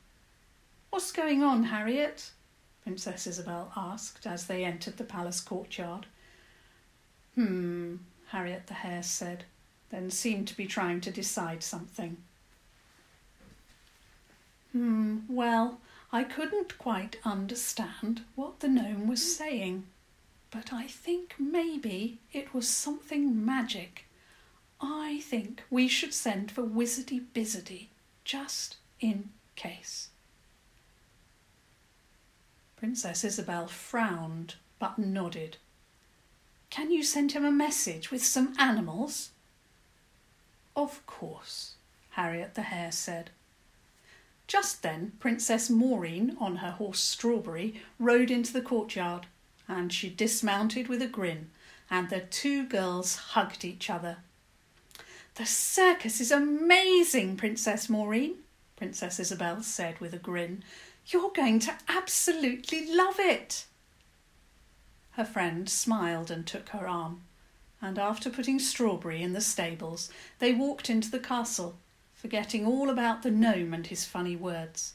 What's 0.90 1.12
going 1.12 1.42
on, 1.42 1.64
Harriet? 1.64 2.30
Princess 2.82 3.26
Isobel 3.26 3.70
asked 3.76 4.26
as 4.26 4.46
they 4.46 4.64
entered 4.64 4.96
the 4.96 5.04
palace 5.04 5.40
courtyard. 5.40 6.06
Hmm, 7.34 7.96
Harriet 8.28 8.66
the 8.66 8.74
Hare 8.74 9.02
said 9.02 9.44
then 9.90 10.10
seemed 10.10 10.48
to 10.48 10.56
be 10.56 10.66
trying 10.66 11.00
to 11.00 11.10
decide 11.10 11.62
something. 11.62 12.16
Hmm, 14.72 15.18
well, 15.28 15.78
I 16.14 16.22
couldn't 16.22 16.78
quite 16.78 17.16
understand 17.24 18.22
what 18.36 18.60
the 18.60 18.68
gnome 18.68 19.08
was 19.08 19.36
saying, 19.36 19.86
but 20.52 20.72
I 20.72 20.86
think 20.86 21.34
maybe 21.40 22.18
it 22.32 22.54
was 22.54 22.68
something 22.68 23.44
magic. 23.44 24.04
I 24.80 25.22
think 25.24 25.64
we 25.70 25.88
should 25.88 26.14
send 26.14 26.52
for 26.52 26.62
Wizardy 26.62 27.20
Bizardy, 27.34 27.88
just 28.22 28.76
in 29.00 29.30
case. 29.56 30.10
Princess 32.76 33.24
Isobel 33.24 33.68
frowned 33.68 34.54
but 34.78 34.96
nodded. 34.96 35.56
Can 36.70 36.92
you 36.92 37.02
send 37.02 37.32
him 37.32 37.44
a 37.44 37.50
message 37.50 38.12
with 38.12 38.24
some 38.24 38.54
animals? 38.56 39.30
Of 40.76 41.04
course, 41.06 41.74
Harriet 42.10 42.54
the 42.54 42.62
Hare 42.62 42.92
said. 42.92 43.30
Just 44.46 44.82
then, 44.82 45.12
Princess 45.20 45.70
Maureen, 45.70 46.36
on 46.38 46.56
her 46.56 46.72
horse 46.72 47.00
Strawberry, 47.00 47.80
rode 47.98 48.30
into 48.30 48.52
the 48.52 48.60
courtyard, 48.60 49.26
and 49.66 49.92
she 49.92 50.10
dismounted 50.10 50.88
with 50.88 51.00
a 51.00 51.06
grin, 51.06 51.50
and 51.90 52.10
the 52.10 52.20
two 52.20 52.66
girls 52.66 53.16
hugged 53.16 53.64
each 53.64 53.88
other. 53.88 54.18
The 55.36 55.46
circus 55.46 56.20
is 56.20 56.30
amazing, 56.30 57.36
Princess 57.36 57.88
Maureen, 57.88 58.36
Princess 58.76 59.18
Isobel 59.18 59.62
said 59.62 59.98
with 60.00 60.14
a 60.14 60.18
grin. 60.18 60.62
You're 61.06 61.30
going 61.30 61.58
to 61.60 61.74
absolutely 61.88 62.94
love 62.94 63.18
it. 63.18 63.66
Her 65.12 65.24
friend 65.24 65.68
smiled 65.68 66.30
and 66.30 66.46
took 66.46 66.70
her 66.70 66.86
arm 66.86 67.22
and 67.84 67.98
after 67.98 68.30
putting 68.30 68.58
Strawberry 68.58 69.22
in 69.22 69.34
the 69.34 69.42
stables, 69.42 70.10
they 70.38 70.54
walked 70.54 70.88
into 70.88 71.10
the 71.10 71.18
castle, 71.18 71.76
forgetting 72.24 72.64
all 72.66 72.88
about 72.88 73.22
the 73.22 73.30
gnome 73.30 73.74
and 73.74 73.88
his 73.88 74.06
funny 74.06 74.34
words. 74.34 74.94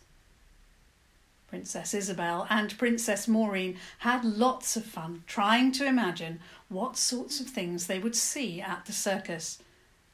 Princess 1.47 1.93
Isobel 1.93 2.47
and 2.49 2.75
Princess 2.75 3.27
Maureen 3.27 3.77
had 3.99 4.25
lots 4.25 4.75
of 4.75 4.83
fun 4.83 5.23
trying 5.27 5.71
to 5.73 5.85
imagine 5.85 6.39
what 6.69 6.97
sorts 6.97 7.39
of 7.39 7.45
things 7.45 7.85
they 7.85 7.99
would 7.99 8.15
see 8.15 8.59
at 8.59 8.87
the 8.87 8.91
circus, 8.91 9.59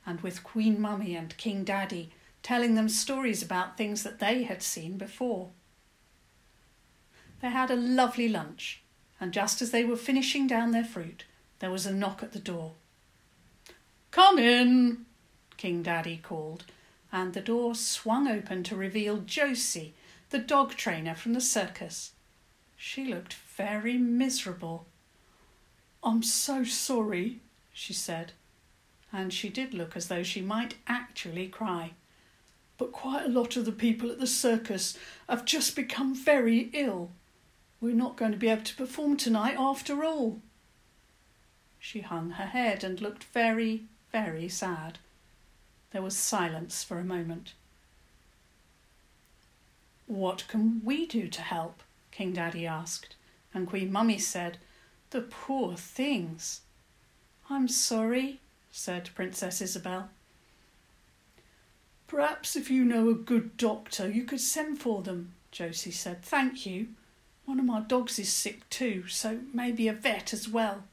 and 0.05 0.19
with 0.19 0.43
Queen 0.43 0.81
Mummy 0.81 1.15
and 1.15 1.37
King 1.37 1.63
Daddy 1.63 2.11
telling 2.43 2.75
them 2.75 2.89
stories 2.89 3.41
about 3.41 3.77
things 3.77 4.03
that 4.03 4.19
they 4.19 4.43
had 4.43 4.61
seen 4.61 4.97
before. 4.97 5.51
They 7.41 7.49
had 7.49 7.71
a 7.71 7.77
lovely 7.77 8.27
lunch, 8.27 8.81
and 9.21 9.31
just 9.31 9.61
as 9.61 9.71
they 9.71 9.85
were 9.85 9.95
finishing 9.95 10.47
down 10.47 10.71
their 10.71 10.83
fruit, 10.83 11.23
there 11.59 11.71
was 11.71 11.85
a 11.85 11.93
knock 11.93 12.21
at 12.21 12.33
the 12.33 12.39
door. 12.39 12.73
Come 14.11 14.37
in, 14.37 15.05
King 15.55 15.81
Daddy 15.81 16.19
called, 16.21 16.65
and 17.15 17.33
the 17.33 17.39
door 17.39 17.73
swung 17.73 18.27
open 18.27 18.61
to 18.61 18.75
reveal 18.75 19.19
Josie, 19.19 19.93
the 20.31 20.37
dog 20.37 20.75
trainer 20.75 21.15
from 21.15 21.31
the 21.31 21.39
circus. 21.39 22.11
She 22.75 23.05
looked 23.05 23.35
very 23.55 23.97
miserable. 23.97 24.85
I'm 26.03 26.21
so 26.21 26.65
sorry, 26.65 27.39
she 27.71 27.93
said, 27.93 28.33
and 29.13 29.33
she 29.33 29.47
did 29.47 29.73
look 29.73 29.95
as 29.95 30.09
though 30.09 30.23
she 30.23 30.41
might 30.41 30.75
actually 30.87 31.47
cry. 31.47 31.93
But 32.77 32.91
quite 32.91 33.25
a 33.25 33.29
lot 33.29 33.55
of 33.55 33.63
the 33.63 33.71
people 33.71 34.11
at 34.11 34.19
the 34.19 34.27
circus 34.27 34.97
have 35.29 35.45
just 35.45 35.73
become 35.73 36.13
very 36.13 36.69
ill. 36.73 37.11
We're 37.79 37.95
not 37.95 38.17
going 38.17 38.33
to 38.33 38.37
be 38.37 38.49
able 38.49 38.63
to 38.63 38.75
perform 38.75 39.15
tonight 39.15 39.55
after 39.57 40.03
all. 40.03 40.41
She 41.79 42.01
hung 42.01 42.31
her 42.31 42.47
head 42.47 42.83
and 42.83 42.99
looked 42.99 43.23
very, 43.23 43.85
very 44.11 44.49
sad. 44.49 44.99
There 45.95 46.01
was 46.01 46.17
silence 46.17 46.83
for 46.83 46.99
a 46.99 47.05
moment. 47.05 47.53
What 50.07 50.45
can 50.49 50.81
we 50.83 51.05
do 51.05 51.29
to 51.29 51.41
help? 51.41 51.81
King 52.11 52.33
Daddy 52.33 52.67
asked, 52.67 53.15
and 53.53 53.65
Queen 53.65 53.93
Mummy 53.93 54.19
said, 54.19 54.57
The 55.11 55.21
poor 55.21 55.77
things. 55.77 56.59
I'm 57.49 57.69
sorry, 57.69 58.41
said 58.73 59.09
Princess 59.15 59.61
Isobel. 59.61 60.09
Perhaps 62.07 62.57
if 62.57 62.69
you 62.69 62.83
know 62.83 63.07
a 63.07 63.13
good 63.13 63.55
doctor, 63.55 64.09
you 64.09 64.25
could 64.25 64.41
send 64.41 64.81
for 64.81 65.01
them, 65.01 65.31
Josie 65.51 65.91
said. 65.91 66.21
Thank 66.23 66.65
you. 66.65 66.89
One 67.45 67.57
of 67.57 67.65
my 67.65 67.79
dogs 67.79 68.19
is 68.19 68.33
sick 68.33 68.69
too, 68.69 69.07
so 69.07 69.39
maybe 69.53 69.87
a 69.87 69.93
vet 69.93 70.33
as 70.33 70.49
well. 70.49 70.83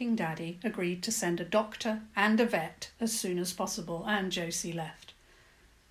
King 0.00 0.16
Daddy 0.16 0.58
agreed 0.64 1.02
to 1.02 1.12
send 1.12 1.40
a 1.40 1.44
doctor 1.44 2.00
and 2.16 2.40
a 2.40 2.46
vet 2.46 2.90
as 3.00 3.12
soon 3.12 3.38
as 3.38 3.52
possible, 3.52 4.06
and 4.08 4.32
Josie 4.32 4.72
left. 4.72 5.12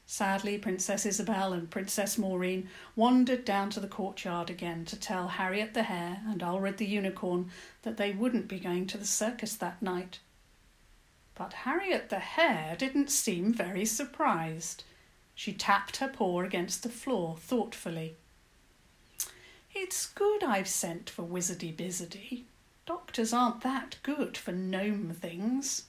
Sadly, 0.08 0.58
Princess 0.58 1.06
Isobel 1.06 1.54
and 1.54 1.70
Princess 1.70 2.18
Maureen 2.18 2.70
wandered 2.96 3.46
down 3.46 3.70
to 3.70 3.80
the 3.80 3.88
courtyard 3.88 4.50
again 4.50 4.84
to 4.86 5.00
tell 5.00 5.28
Harriet 5.28 5.76
the 5.76 5.84
Hare 5.84 6.24
and 6.28 6.42
Ulred 6.42 6.78
the 6.78 6.88
Unicorn 6.88 7.52
that 7.84 7.98
they 7.98 8.12
wouldn't 8.12 8.48
be 8.48 8.60
going 8.60 8.88
to 8.88 8.98
the 8.98 9.06
circus 9.06 9.54
that 9.54 9.80
night. 9.80 10.18
But 11.36 11.54
Harriet 11.54 12.10
the 12.10 12.18
Hare 12.18 12.76
didn't 12.76 13.12
seem 13.12 13.54
very 13.54 13.86
surprised. 13.86 14.86
She 15.36 15.54
tapped 15.54 15.98
her 15.98 16.08
paw 16.08 16.42
against 16.42 16.82
the 16.82 16.90
floor 16.90 17.38
thoughtfully. 17.38 18.16
It's 19.76 20.08
good 20.08 20.44
I've 20.44 20.68
sent 20.68 21.12
for 21.12 21.22
Wizardy 21.22 21.72
Bizardy. 21.72 22.46
Doctors 22.90 23.34
aren't 23.34 23.62
that 23.62 23.98
good 24.02 24.36
for 24.36 24.52
gnome 24.52 25.12
things. 25.14 25.84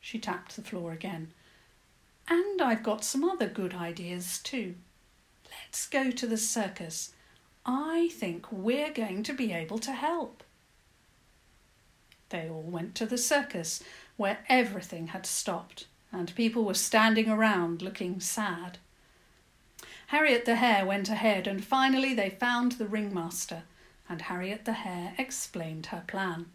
She 0.00 0.18
tapped 0.18 0.56
the 0.56 0.62
floor 0.62 0.90
again. 0.90 1.32
And 2.28 2.62
I've 2.62 2.82
got 2.82 3.04
some 3.04 3.22
other 3.22 3.46
good 3.46 3.74
ideas 3.74 4.40
too. 4.42 4.76
Let's 5.50 5.86
go 5.86 6.10
to 6.10 6.26
the 6.26 6.38
circus. 6.38 7.12
I 7.66 8.08
think 8.14 8.50
we're 8.50 8.90
going 8.90 9.22
to 9.24 9.34
be 9.34 9.52
able 9.52 9.78
to 9.80 9.92
help. 9.92 10.42
They 12.30 12.48
all 12.48 12.62
went 12.62 12.94
to 12.94 13.04
the 13.04 13.18
circus, 13.18 13.82
where 14.16 14.38
everything 14.48 15.08
had 15.08 15.26
stopped, 15.26 15.88
and 16.10 16.34
people 16.34 16.64
were 16.64 16.72
standing 16.72 17.28
around 17.28 17.82
looking 17.82 18.18
sad. 18.18 18.78
Harriet 20.06 20.46
the 20.46 20.56
Hare 20.56 20.86
went 20.86 21.10
ahead, 21.10 21.46
and 21.46 21.62
finally 21.62 22.14
they 22.14 22.30
found 22.30 22.72
the 22.72 22.86
ringmaster, 22.86 23.64
and 24.10 24.22
Harriet 24.22 24.64
the 24.64 24.72
Hare 24.72 25.14
explained 25.16 25.86
her 25.86 26.02
plan. 26.08 26.46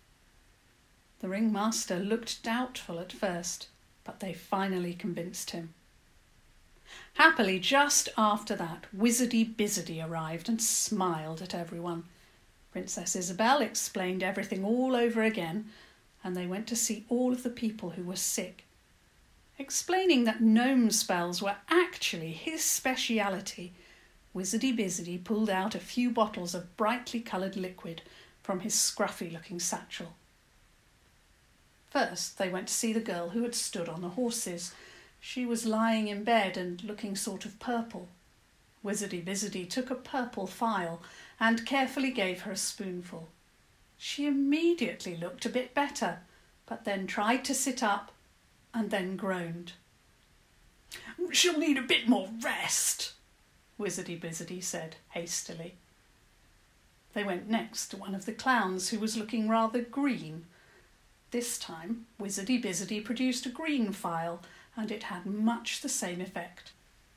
The 1.22 1.30
ringmaster 1.30 1.98
looked 1.98 2.44
doubtful 2.44 3.00
at 3.00 3.14
first, 3.14 3.70
but 4.04 4.20
they 4.20 4.34
finally 4.34 4.94
convinced 4.94 5.52
him. 5.52 5.74
Happily, 7.14 7.58
just 7.58 8.10
after 8.18 8.56
that, 8.58 8.86
Wizardy 8.96 9.56
Bizardy 9.56 10.06
arrived 10.06 10.50
and 10.50 10.62
smiled 10.62 11.42
at 11.42 11.56
everyone. 11.56 12.04
Princess 12.74 13.16
Isobel 13.16 13.62
explained 13.62 14.22
everything 14.22 14.66
all 14.66 14.94
over 14.94 15.24
again, 15.24 15.72
and 16.26 16.36
they 16.36 16.46
went 16.46 16.68
to 16.68 16.76
see 16.76 17.06
all 17.08 17.32
of 17.32 17.44
the 17.44 17.50
people 17.50 17.92
who 17.92 18.04
were 18.04 18.18
sick. 18.18 18.66
Explaining 19.58 20.26
that 20.26 20.42
gnome 20.42 20.92
spells 20.92 21.42
were 21.42 21.56
actually 21.70 22.34
his 22.34 22.62
speciality, 22.62 23.74
Wizardy 24.36 24.76
Bizardy 24.76 25.24
pulled 25.24 25.50
out 25.50 25.76
a 25.76 25.80
few 25.80 26.12
bottles 26.12 26.54
of 26.54 26.76
brightly 26.76 27.22
coloured 27.22 27.56
liquid 27.56 28.02
from 28.44 28.60
his 28.60 28.76
scruffy 28.76 29.32
looking 29.32 29.62
satchel. 29.62 30.16
First, 31.90 32.38
they 32.38 32.50
went 32.50 32.68
to 32.68 32.74
see 32.74 32.92
the 32.92 33.00
girl 33.00 33.30
who 33.30 33.44
had 33.44 33.56
stood 33.56 33.88
on 33.88 34.02
the 34.02 34.10
horses. 34.10 34.74
She 35.22 35.46
was 35.46 35.66
lying 35.66 36.10
in 36.10 36.26
bed 36.26 36.58
and 36.58 36.84
looking 36.84 37.16
sort 37.16 37.46
of 37.46 37.60
purple. 37.60 38.10
Wizardy 38.84 39.24
Bizardy 39.24 39.70
took 39.70 39.90
a 39.90 39.96
purple 39.96 40.48
phial 40.48 41.02
and 41.40 41.66
carefully 41.66 42.12
gave 42.12 42.42
her 42.42 42.52
a 42.52 42.58
spoonful. 42.58 43.30
She 43.98 44.28
immediately 44.28 45.16
looked 45.16 45.46
a 45.46 45.50
bit 45.50 45.74
better, 45.74 46.20
but 46.66 46.84
then 46.84 47.08
tried 47.08 47.46
to 47.46 47.54
sit 47.54 47.82
up 47.82 48.12
and 48.74 48.92
then 48.92 49.16
groaned. 49.16 49.72
She'll 51.32 51.58
need 51.58 51.78
a 51.78 51.82
bit 51.82 52.10
more 52.10 52.30
rest, 52.42 53.14
Wizardy 53.78 54.20
Bizardy 54.20 54.64
said 54.64 54.96
hastily. 55.12 55.76
They 57.14 57.24
went 57.24 57.50
next 57.50 57.88
to 57.90 57.98
one 57.98 58.16
of 58.16 58.26
the 58.26 58.34
clowns 58.34 58.90
who 58.90 59.00
was 59.00 59.18
looking 59.18 59.48
rather 59.48 59.82
green 59.82 60.46
this 61.36 61.58
time, 61.60 62.06
Wizardy 62.18 62.64
Bizardy 62.64 63.04
produced 63.04 63.46
a 63.46 63.50
green 63.50 63.92
phial, 63.92 64.42
and 64.78 64.90
it 64.90 65.04
had 65.04 65.26
much 65.26 65.82
the 65.82 65.90
same 65.90 66.22
effect. 66.22 66.72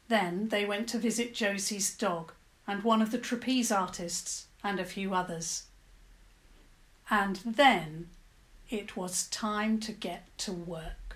Then 0.09 0.49
they 0.49 0.65
went 0.65 0.89
to 0.89 0.99
visit 0.99 1.35
Josie's 1.35 1.95
dog, 1.95 2.33
and 2.67 2.83
one 2.83 3.01
of 3.01 3.13
the 3.13 3.19
trapeze 3.19 3.71
artists, 3.71 4.47
and 4.65 4.81
a 4.81 4.85
few 4.85 5.15
others. 5.15 5.67
And 7.09 7.37
then 7.45 8.09
it 8.69 8.97
was 8.97 9.29
time 9.29 9.79
to 9.81 9.93
get 9.93 10.27
to 10.39 10.53
work. 10.53 11.08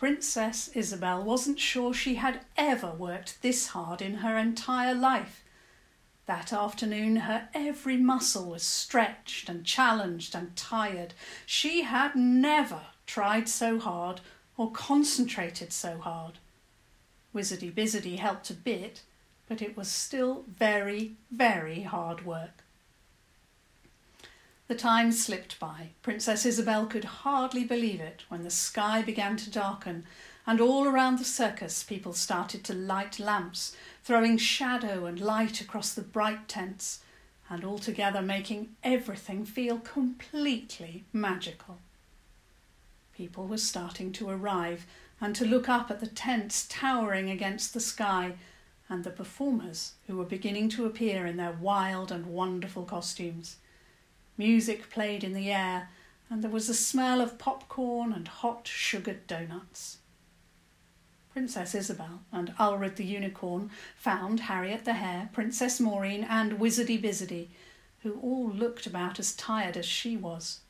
Princess 0.00 0.70
Isobel 0.74 1.22
wasn't 1.22 1.60
sure 1.60 1.92
she 1.92 2.14
had 2.14 2.40
ever 2.56 2.90
worked 2.90 3.42
this 3.42 3.66
hard 3.68 4.00
in 4.00 4.14
her 4.14 4.38
entire 4.38 4.94
life, 4.94 5.44
that 6.24 6.54
afternoon, 6.54 7.16
her 7.16 7.50
every 7.52 7.98
muscle 7.98 8.48
was 8.48 8.62
stretched 8.62 9.50
and 9.50 9.66
challenged 9.66 10.34
and 10.34 10.56
tired. 10.56 11.12
She 11.44 11.82
had 11.82 12.16
never 12.16 12.80
tried 13.04 13.46
so 13.46 13.78
hard 13.78 14.22
or 14.56 14.70
concentrated 14.70 15.70
so 15.70 15.98
hard. 15.98 16.38
Wizardy 17.34 17.70
Bizardy 17.70 18.18
helped 18.18 18.48
a 18.48 18.54
bit, 18.54 19.02
but 19.48 19.60
it 19.60 19.76
was 19.76 19.88
still 19.88 20.46
very, 20.48 21.16
very 21.30 21.82
hard 21.82 22.24
work. 22.24 22.64
The 24.70 24.76
time 24.76 25.10
slipped 25.10 25.58
by. 25.58 25.88
Princess 26.00 26.46
Isobel 26.46 26.86
could 26.86 27.02
hardly 27.02 27.64
believe 27.64 28.00
it 28.00 28.22
when 28.28 28.44
the 28.44 28.52
sky 28.52 29.02
began 29.02 29.36
to 29.38 29.50
darken 29.50 30.04
and 30.46 30.60
all 30.60 30.86
around 30.86 31.18
the 31.18 31.24
circus 31.24 31.82
people 31.82 32.12
started 32.12 32.62
to 32.62 32.72
light 32.72 33.18
lamps 33.18 33.76
throwing 34.04 34.38
shadow 34.38 35.06
and 35.06 35.18
light 35.18 35.60
across 35.60 35.92
the 35.92 36.02
bright 36.02 36.46
tents, 36.46 37.00
and 37.48 37.64
altogether 37.64 38.22
making 38.22 38.76
everything 38.84 39.44
feel 39.44 39.80
completely 39.80 41.02
magical. 41.12 41.78
People 43.12 43.48
were 43.48 43.58
starting 43.58 44.12
to 44.12 44.30
arrive 44.30 44.86
and 45.20 45.34
to 45.34 45.44
look 45.44 45.68
up 45.68 45.90
at 45.90 45.98
the 45.98 46.06
tents 46.06 46.64
towering 46.68 47.28
against 47.28 47.74
the 47.74 47.80
sky 47.80 48.34
and 48.88 49.02
the 49.02 49.10
performers 49.10 49.94
who 50.06 50.16
were 50.16 50.24
beginning 50.24 50.68
to 50.68 50.86
appear 50.86 51.26
in 51.26 51.38
their 51.38 51.58
wild 51.60 52.12
and 52.12 52.26
wonderful 52.26 52.84
costumes. 52.84 53.56
Music 54.40 54.88
played 54.88 55.22
in 55.22 55.34
the 55.34 55.52
air, 55.52 55.90
and 56.30 56.42
there 56.42 56.50
was 56.50 56.70
a 56.70 56.74
smell 56.74 57.20
of 57.20 57.36
popcorn 57.36 58.10
and 58.10 58.26
hot 58.26 58.66
sugared 58.66 59.26
doughnuts. 59.26 59.98
Princess 61.30 61.74
Isobel 61.74 62.20
and 62.32 62.54
Ulred 62.58 62.96
the 62.96 63.04
Unicorn 63.04 63.70
found 63.96 64.40
Harriet 64.40 64.86
the 64.86 64.94
Hare, 64.94 65.28
Princess 65.34 65.78
Maureen, 65.78 66.24
and 66.24 66.58
Wizardy 66.58 66.98
Bizardy, 66.98 67.48
who 67.98 68.18
all 68.20 68.48
looked 68.48 68.86
about 68.86 69.18
as 69.18 69.36
tired 69.36 69.76
as 69.76 69.84
she 69.84 70.16
was. 70.16 70.60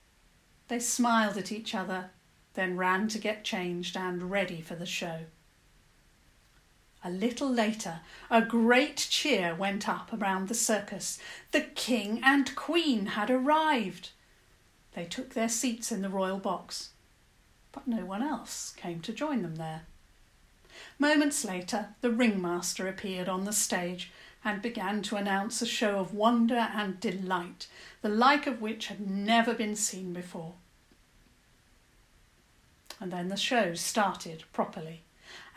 They 0.67 0.81
smiled 0.81 1.37
at 1.37 1.53
each 1.53 1.73
other, 1.73 2.11
then 2.55 2.77
ran 2.77 3.07
to 3.07 3.19
get 3.21 3.45
changed 3.45 3.97
and 3.97 4.33
ready 4.33 4.61
for 4.61 4.75
the 4.75 4.85
show. 4.85 5.27
A 7.03 7.11
little 7.11 7.49
later, 7.49 8.01
a 8.31 8.43
great 8.43 8.97
cheer 8.97 9.55
went 9.55 9.89
up 9.89 10.13
around 10.13 10.49
the 10.49 10.55
circus. 10.55 11.19
The 11.51 11.63
King 11.63 12.21
and 12.23 12.55
Queen 12.55 13.07
had 13.07 13.31
arrived. 13.31 14.11
They 14.95 15.07
took 15.07 15.33
their 15.33 15.49
seats 15.49 15.91
in 15.91 16.03
the 16.03 16.11
royal 16.11 16.39
box, 16.39 16.91
but 17.73 17.87
no 17.87 18.05
one 18.05 18.23
else 18.23 18.75
came 18.77 19.01
to 19.01 19.13
join 19.13 19.43
them 19.43 19.57
there. 19.57 19.83
Moments 20.99 21.45
later, 21.45 21.95
the 22.01 22.11
ringmaster 22.11 22.87
appeared 22.87 23.29
on 23.29 23.45
the 23.45 23.53
stage 23.53 24.11
and 24.45 24.63
began 24.63 25.03
to 25.03 25.17
announce 25.17 25.61
a 25.61 25.67
show 25.67 25.99
of 25.99 26.15
wonder 26.15 26.69
and 26.75 27.01
delight, 27.01 27.67
the 28.03 28.09
like 28.09 28.47
of 28.47 28.61
which 28.61 28.87
had 28.87 29.01
never 29.01 29.55
been 29.55 29.77
seen 29.77 30.13
before. 30.13 30.55
And 32.99 33.11
then 33.11 33.29
the 33.29 33.37
show 33.37 33.75
started 33.75 34.45
properly. 34.53 35.03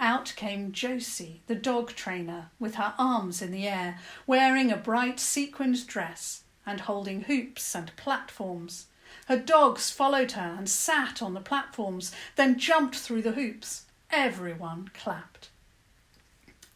Out 0.03 0.33
came 0.35 0.73
Josie, 0.73 1.43
the 1.47 1.55
dog 1.55 1.95
trainer, 1.95 2.51
with 2.59 2.75
her 2.75 2.93
arms 2.97 3.41
in 3.41 3.51
the 3.51 3.65
air, 3.65 4.01
wearing 4.27 4.69
a 4.69 4.75
bright 4.75 5.17
sequined 5.17 5.87
dress 5.87 6.43
and 6.65 6.81
holding 6.81 7.21
hoops 7.21 7.73
and 7.73 7.95
platforms. 7.95 8.87
Her 9.27 9.37
dogs 9.37 9.91
followed 9.91 10.33
her 10.33 10.55
and 10.57 10.69
sat 10.69 11.21
on 11.21 11.33
the 11.33 11.39
platforms, 11.39 12.11
then 12.35 12.59
jumped 12.59 12.97
through 12.97 13.21
the 13.21 13.31
hoops. 13.31 13.85
Everyone 14.11 14.91
clapped. 14.93 15.51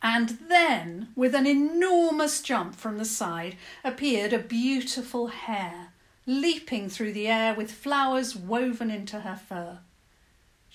And 0.02 0.40
then, 0.48 1.10
with 1.14 1.36
an 1.36 1.46
enormous 1.46 2.42
jump 2.42 2.76
from 2.76 2.98
the 2.98 3.04
side, 3.04 3.58
appeared 3.84 4.32
a 4.32 4.40
beautiful 4.40 5.28
hare, 5.28 5.90
leaping 6.26 6.88
through 6.88 7.12
the 7.12 7.28
air 7.28 7.54
with 7.54 7.74
flowers 7.74 8.38
woven 8.38 8.90
into 8.90 9.20
her 9.20 9.36
fur. 9.36 9.80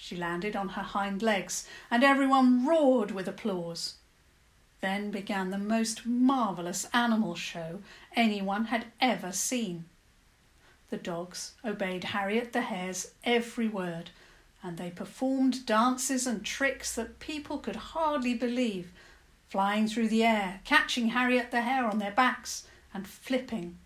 She 0.03 0.17
landed 0.17 0.57
on 0.57 0.71
her 0.71 0.83
hind 0.83 1.23
legs, 1.23 1.69
and 1.89 2.03
everyone 2.03 2.67
roared 2.67 3.13
with 3.13 3.29
applause. 3.29 3.95
Then 4.81 5.13
began 5.13 5.51
the 5.51 5.59
most 5.59 6.05
marvellous 6.05 6.89
animal 6.93 7.37
show 7.37 7.83
anyone 8.17 8.65
had 8.65 8.87
ever 9.01 9.31
seen. 9.31 9.85
The 10.91 10.97
dogs 10.97 11.53
obeyed 11.65 12.03
Harriet 12.03 12.53
the 12.53 12.63
Hare's 12.63 13.13
every 13.23 13.69
word 13.69 14.11
and 14.61 14.77
they 14.77 14.91
performed 14.91 15.65
dances 15.67 16.27
and 16.27 16.45
tricks 16.45 16.97
that 16.97 17.21
people 17.21 17.59
could 17.59 17.77
hardly 17.77 18.35
believe, 18.35 18.91
flying 19.49 19.87
through 19.87 20.09
the 20.09 20.25
air, 20.25 20.63
catching 20.65 21.11
Harriet 21.11 21.53
the 21.53 21.61
Hare 21.61 21.87
on 21.87 22.01
their 22.01 22.11
backs, 22.11 22.67
and 22.93 23.07
flipping. 23.07 23.79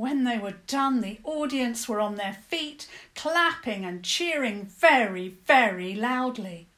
When 0.00 0.24
they 0.24 0.38
were 0.38 0.54
done, 0.66 1.02
the 1.02 1.20
audience 1.24 1.86
were 1.86 2.00
on 2.00 2.14
their 2.14 2.32
feet, 2.32 2.88
clapping 3.14 3.84
and 3.84 4.02
cheering 4.02 4.64
very, 4.64 5.28
very 5.28 5.94
loudly. 5.94 6.68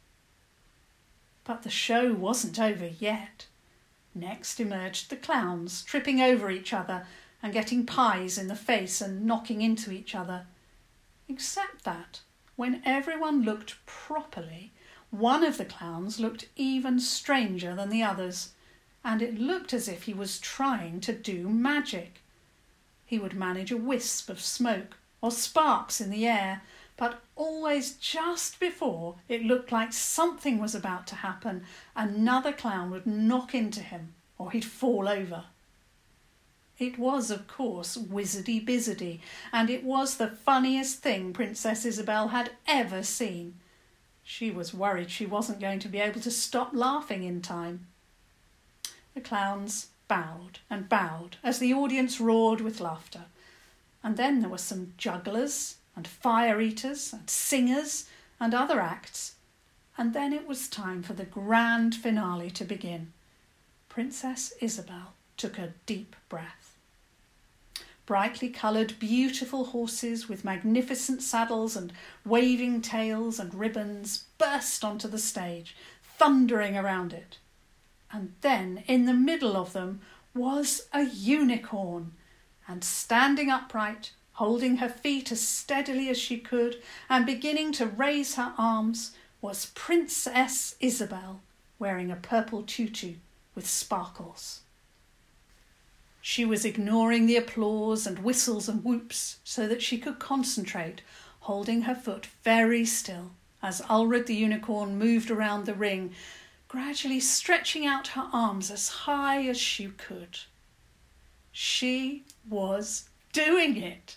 But 1.44 1.62
the 1.62 1.70
show 1.70 2.12
wasn't 2.12 2.58
over 2.58 2.88
yet. 2.88 3.46
Next 4.12 4.58
emerged 4.58 5.08
the 5.08 5.14
clowns, 5.14 5.84
tripping 5.84 6.20
over 6.20 6.50
each 6.50 6.72
other 6.72 7.06
and 7.40 7.52
getting 7.52 7.86
pies 7.86 8.38
in 8.38 8.48
the 8.48 8.56
face 8.56 9.00
and 9.00 9.24
knocking 9.24 9.62
into 9.62 9.92
each 9.92 10.16
other. 10.16 10.46
Except 11.28 11.84
that 11.84 12.22
when 12.56 12.82
everyone 12.84 13.44
looked 13.44 13.86
properly, 13.86 14.72
one 15.12 15.44
of 15.44 15.58
the 15.58 15.64
clowns 15.64 16.18
looked 16.18 16.48
even 16.56 16.98
stranger 16.98 17.76
than 17.76 17.88
the 17.88 18.02
others, 18.02 18.50
and 19.04 19.22
it 19.22 19.38
looked 19.38 19.72
as 19.72 19.86
if 19.86 20.02
he 20.02 20.12
was 20.12 20.40
trying 20.40 21.00
to 21.02 21.12
do 21.12 21.48
magic. 21.48 22.21
He 23.12 23.18
would 23.18 23.34
manage 23.34 23.70
a 23.70 23.76
wisp 23.76 24.30
of 24.30 24.40
smoke 24.40 24.96
or 25.20 25.30
sparks 25.30 26.00
in 26.00 26.08
the 26.08 26.26
air, 26.26 26.62
but 26.96 27.20
always 27.36 27.92
just 27.96 28.58
before 28.58 29.16
it 29.28 29.44
looked 29.44 29.70
like 29.70 29.92
something 29.92 30.58
was 30.58 30.74
about 30.74 31.06
to 31.08 31.16
happen, 31.16 31.66
another 31.94 32.54
clown 32.54 32.90
would 32.90 33.06
knock 33.06 33.54
into 33.54 33.80
him 33.80 34.14
or 34.38 34.50
he'd 34.50 34.64
fall 34.64 35.06
over. 35.06 35.44
It 36.78 36.98
was, 36.98 37.30
of 37.30 37.46
course, 37.46 37.98
Wizardy 37.98 38.64
Bizardy, 38.64 39.20
and 39.52 39.68
it 39.68 39.84
was 39.84 40.16
the 40.16 40.28
funniest 40.28 41.00
thing 41.00 41.34
Princess 41.34 41.84
Isobel 41.84 42.28
had 42.30 42.52
ever 42.66 43.02
seen. 43.02 43.56
She 44.24 44.50
was 44.50 44.72
worried 44.72 45.10
she 45.10 45.26
wasn't 45.26 45.60
going 45.60 45.80
to 45.80 45.88
be 45.88 45.98
able 45.98 46.22
to 46.22 46.30
stop 46.30 46.70
laughing 46.72 47.24
in 47.24 47.42
time. 47.42 47.88
The 49.12 49.20
clowns 49.20 49.88
bowed 50.08 50.58
and 50.68 50.88
bowed 50.88 51.36
as 51.42 51.58
the 51.58 51.72
audience 51.72 52.20
roared 52.20 52.60
with 52.60 52.80
laughter. 52.80 53.22
And 54.02 54.16
then 54.16 54.40
there 54.40 54.50
were 54.50 54.58
some 54.58 54.94
jugglers 54.96 55.76
and 55.94 56.06
fire 56.06 56.60
eaters 56.60 57.12
and 57.12 57.28
singers 57.28 58.08
and 58.40 58.54
other 58.54 58.80
acts. 58.80 59.34
And 59.96 60.14
then 60.14 60.32
it 60.32 60.48
was 60.48 60.68
time 60.68 61.02
for 61.02 61.12
the 61.12 61.24
grand 61.24 61.94
finale 61.94 62.50
to 62.52 62.64
begin. 62.64 63.12
Princess 63.88 64.52
Isobel 64.60 65.12
took 65.36 65.58
a 65.58 65.74
deep 65.86 66.16
breath. 66.28 66.76
Brightly 68.06 68.48
coloured, 68.48 68.98
beautiful 68.98 69.66
horses 69.66 70.28
with 70.28 70.44
magnificent 70.44 71.22
saddles 71.22 71.76
and 71.76 71.92
waving 72.24 72.82
tails 72.82 73.38
and 73.38 73.54
ribbons 73.54 74.24
burst 74.38 74.82
onto 74.82 75.08
the 75.08 75.18
stage, 75.18 75.76
thundering 76.02 76.76
around 76.76 77.12
it. 77.12 77.38
And 78.12 78.34
then 78.42 78.84
in 78.86 79.06
the 79.06 79.14
middle 79.14 79.56
of 79.56 79.72
them 79.72 80.00
was 80.34 80.88
a 80.92 81.02
unicorn, 81.04 82.12
and 82.68 82.84
standing 82.84 83.50
upright, 83.50 84.12
holding 84.34 84.76
her 84.76 84.88
feet 84.88 85.32
as 85.32 85.40
steadily 85.40 86.08
as 86.08 86.18
she 86.18 86.38
could, 86.38 86.82
and 87.08 87.24
beginning 87.24 87.72
to 87.72 87.86
raise 87.86 88.34
her 88.34 88.52
arms, 88.58 89.12
was 89.40 89.72
Princess 89.74 90.76
Isobel, 90.80 91.40
wearing 91.78 92.10
a 92.10 92.16
purple 92.16 92.62
tutu 92.62 93.14
with 93.54 93.66
sparkles. 93.66 94.60
She 96.20 96.44
was 96.44 96.64
ignoring 96.64 97.26
the 97.26 97.36
applause 97.36 98.06
and 98.06 98.20
whistles 98.20 98.68
and 98.68 98.84
whoops 98.84 99.38
so 99.42 99.66
that 99.66 99.82
she 99.82 99.98
could 99.98 100.18
concentrate, 100.18 101.02
holding 101.40 101.82
her 101.82 101.94
foot 101.94 102.28
very 102.44 102.84
still 102.84 103.32
as 103.62 103.80
Ulred 103.82 104.26
the 104.26 104.34
unicorn 104.34 104.98
moved 104.98 105.30
around 105.30 105.66
the 105.66 105.74
ring, 105.74 106.14
gradually 106.72 107.20
stretching 107.20 107.84
out 107.84 108.08
her 108.08 108.30
arms 108.32 108.70
as 108.70 108.88
high 108.88 109.46
as 109.46 109.58
she 109.58 109.88
could. 109.88 110.38
She 111.50 112.24
was 112.48 113.10
doing 113.34 113.76
it. 113.76 114.16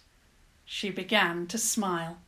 She 0.64 0.90
began 0.90 1.48
to 1.48 1.58
smile. 1.58 2.20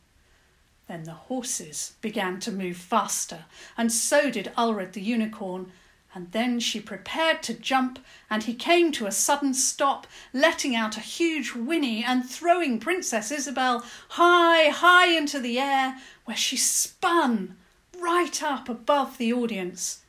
Then 0.86 1.04
the 1.04 1.12
horses 1.12 1.94
began 2.02 2.40
to 2.40 2.52
move 2.52 2.76
faster, 2.76 3.46
and 3.74 3.90
so 3.90 4.30
did 4.30 4.52
Ulred 4.54 4.92
the 4.92 5.00
unicorn, 5.00 5.72
and 6.14 6.30
then 6.32 6.60
she 6.60 6.78
prepared 6.78 7.42
to 7.44 7.54
jump, 7.54 7.98
and 8.28 8.42
he 8.42 8.52
came 8.52 8.92
to 8.92 9.06
a 9.06 9.12
sudden 9.12 9.54
stop, 9.54 10.06
letting 10.34 10.76
out 10.76 10.98
a 10.98 11.00
huge 11.00 11.54
whinny 11.54 12.04
and 12.04 12.28
throwing 12.28 12.78
Princess 12.78 13.32
Isobel 13.32 13.82
high, 14.10 14.68
high 14.68 15.06
into 15.06 15.40
the 15.40 15.58
air, 15.58 15.96
where 16.26 16.36
she 16.36 16.58
spun 16.58 17.56
right 17.98 18.42
up 18.42 18.68
above 18.68 19.16
the 19.16 19.32
audience 19.32 20.02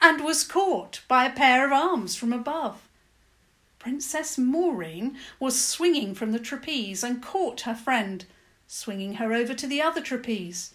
and 0.00 0.22
was 0.22 0.44
caught 0.44 1.02
by 1.08 1.26
a 1.26 1.32
pair 1.32 1.66
of 1.66 1.72
arms 1.72 2.14
from 2.16 2.32
above. 2.32 2.88
Princess 3.78 4.36
Maureen 4.36 5.16
was 5.38 5.60
swinging 5.60 6.14
from 6.14 6.32
the 6.32 6.38
trapeze 6.38 7.04
and 7.04 7.22
caught 7.22 7.62
her 7.62 7.74
friend, 7.74 8.24
swinging 8.66 9.14
her 9.14 9.32
over 9.32 9.54
to 9.54 9.66
the 9.66 9.80
other 9.80 10.00
trapeze. 10.00 10.74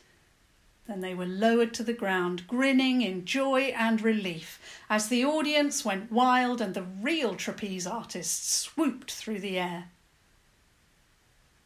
Then 0.88 1.02
they 1.02 1.14
were 1.14 1.26
lowered 1.26 1.74
to 1.76 1.84
the 1.84 1.94
ground, 1.94 2.48
grinning 2.48 3.02
in 3.02 3.26
joy 3.26 3.74
and 3.78 4.02
relief 4.02 4.60
as 4.90 5.08
the 5.08 5.26
audience 5.26 5.86
went 5.86 6.12
wild 6.12 6.62
and 6.62 6.74
the 6.74 6.84
real 6.84 7.36
trapeze 7.36 7.86
artists 7.86 8.54
swooped 8.54 9.12
through 9.12 9.40
the 9.40 9.60
air. 9.60 9.90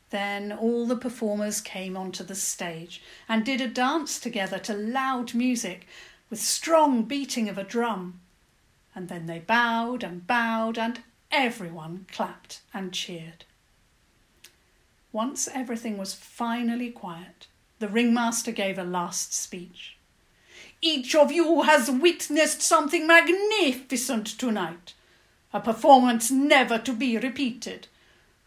Then 0.10 0.52
all 0.52 0.86
the 0.86 0.96
performers 0.96 1.62
came 1.62 1.98
onto 1.98 2.24
the 2.24 2.36
stage 2.36 3.02
and 3.28 3.46
did 3.46 3.62
a 3.62 3.68
dance 3.68 4.20
together 4.20 4.60
to 4.60 4.74
loud 4.74 5.34
music 5.34 5.88
with 6.36 6.42
strong 6.42 7.04
beating 7.04 7.48
of 7.48 7.58
a 7.58 7.64
drum. 7.64 8.20
And 8.94 9.08
then 9.08 9.26
they 9.26 9.40
bowed 9.40 10.04
and 10.04 10.28
bowed, 10.28 10.78
and 10.78 11.00
everyone 11.32 12.08
clapped 12.12 12.60
and 12.74 12.92
cheered. 12.92 13.46
Once 15.14 15.48
everything 15.54 15.98
was 15.98 16.14
finally 16.14 16.90
quiet, 16.90 17.48
the 17.80 17.88
ringmaster 17.88 18.52
gave 18.52 18.78
a 18.78 18.84
last 18.84 19.34
speech. 19.34 19.96
Each 20.82 21.16
of 21.16 21.32
you 21.32 21.62
has 21.62 21.90
witnessed 21.90 22.62
something 22.62 23.08
magnificent 23.08 24.28
tonight, 24.28 24.94
a 25.54 25.62
performance 25.62 26.30
never 26.30 26.78
to 26.80 26.92
be 26.92 27.18
repeated. 27.18 27.88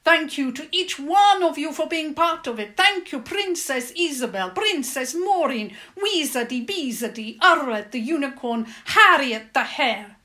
Thank 0.08 0.38
you 0.38 0.52
to 0.52 0.66
each 0.72 0.98
one 0.98 1.42
of 1.42 1.58
you 1.58 1.70
for 1.70 1.86
being 1.86 2.14
part 2.14 2.46
of 2.46 2.58
it. 2.58 2.78
Thank 2.78 3.12
you, 3.12 3.20
Princess 3.20 3.92
Isobel, 3.92 4.54
Princess 4.54 5.14
Maureen, 5.14 5.76
Wizardy 5.98 6.66
Bizardy, 6.66 7.38
Ulred 7.40 7.90
the 7.90 7.98
Unicorn, 7.98 8.64
Harriet 8.86 9.52
the 9.52 9.64
Hare. 9.64 10.16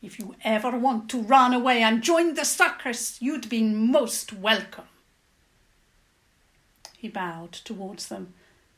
If 0.00 0.18
you 0.18 0.36
ever 0.42 0.70
want 0.70 1.10
to 1.10 1.20
run 1.20 1.52
away 1.52 1.82
and 1.82 2.02
join 2.02 2.32
the 2.32 2.46
circus, 2.46 3.20
you'd 3.20 3.50
be 3.50 3.62
most 3.62 4.32
welcome. 4.32 4.88
He 6.96 7.08
bowed 7.08 7.52
towards 7.52 8.08
them, 8.08 8.32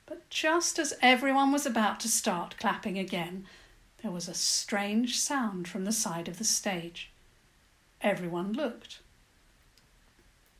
but 0.07 0.28
just 0.28 0.76
as 0.81 0.92
everyone 1.00 1.52
was 1.52 1.66
about 1.66 2.00
to 2.00 2.09
start 2.09 2.59
clapping 2.59 2.98
again, 2.98 3.46
there 4.02 4.11
was 4.11 4.26
a 4.26 4.35
strange 4.35 5.20
sound 5.20 5.68
from 5.68 5.85
the 5.85 5.92
side 5.92 6.26
of 6.26 6.38
the 6.38 6.44
stage. 6.44 7.12
Everyone 8.00 8.52
looked. 8.52 8.98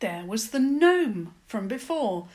There 0.03 0.27
was 0.27 0.51
the 0.51 0.59
gnome 0.59 1.33
from 1.47 1.69
before. 1.69 2.27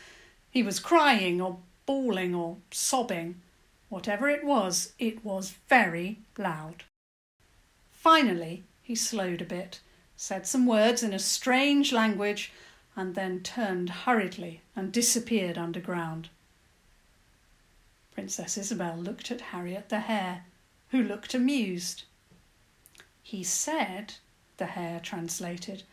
He 0.50 0.64
was 0.64 0.80
crying 0.80 1.42
or 1.42 1.60
bawling 1.86 2.34
or 2.34 2.60
sobbing. 2.72 3.42
Whatever 3.90 4.30
it 4.30 4.46
was, 4.46 4.94
it 5.00 5.26
was 5.26 5.56
very 5.68 6.20
loud. 6.38 6.86
Finally, 7.92 8.64
he 8.82 8.96
slowed 8.96 9.42
a 9.42 9.46
bit, 9.46 9.82
said 10.16 10.48
some 10.48 10.66
words 10.66 11.04
in 11.04 11.12
a 11.12 11.20
strange 11.20 11.92
language, 11.92 12.54
and 12.96 13.16
then 13.16 13.44
turned 13.44 13.90
hurriedly 13.90 14.62
and 14.74 14.94
disappeared 14.94 15.58
underground. 15.58 16.30
Princess 18.14 18.58
Isobel 18.58 18.96
looked 18.96 19.30
at 19.30 19.42
Harriet 19.52 19.90
the 19.90 20.00
Hare, 20.00 20.46
who 20.92 21.04
looked 21.04 21.34
amused. 21.34 22.06
He 23.22 23.44
said, 23.44 24.14
the 24.56 24.68
hare 24.68 25.02
translated, 25.02 25.84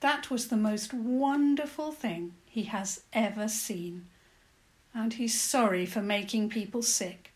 that 0.00 0.30
was 0.30 0.48
the 0.48 0.56
most 0.56 0.94
wonderful 0.94 1.92
thing 1.92 2.34
he 2.46 2.64
has 2.64 3.02
ever 3.12 3.48
seen, 3.48 4.06
and 4.94 5.14
he's 5.14 5.38
sorry 5.38 5.86
for 5.86 6.00
making 6.00 6.48
people 6.50 6.82
sick. 6.82 7.32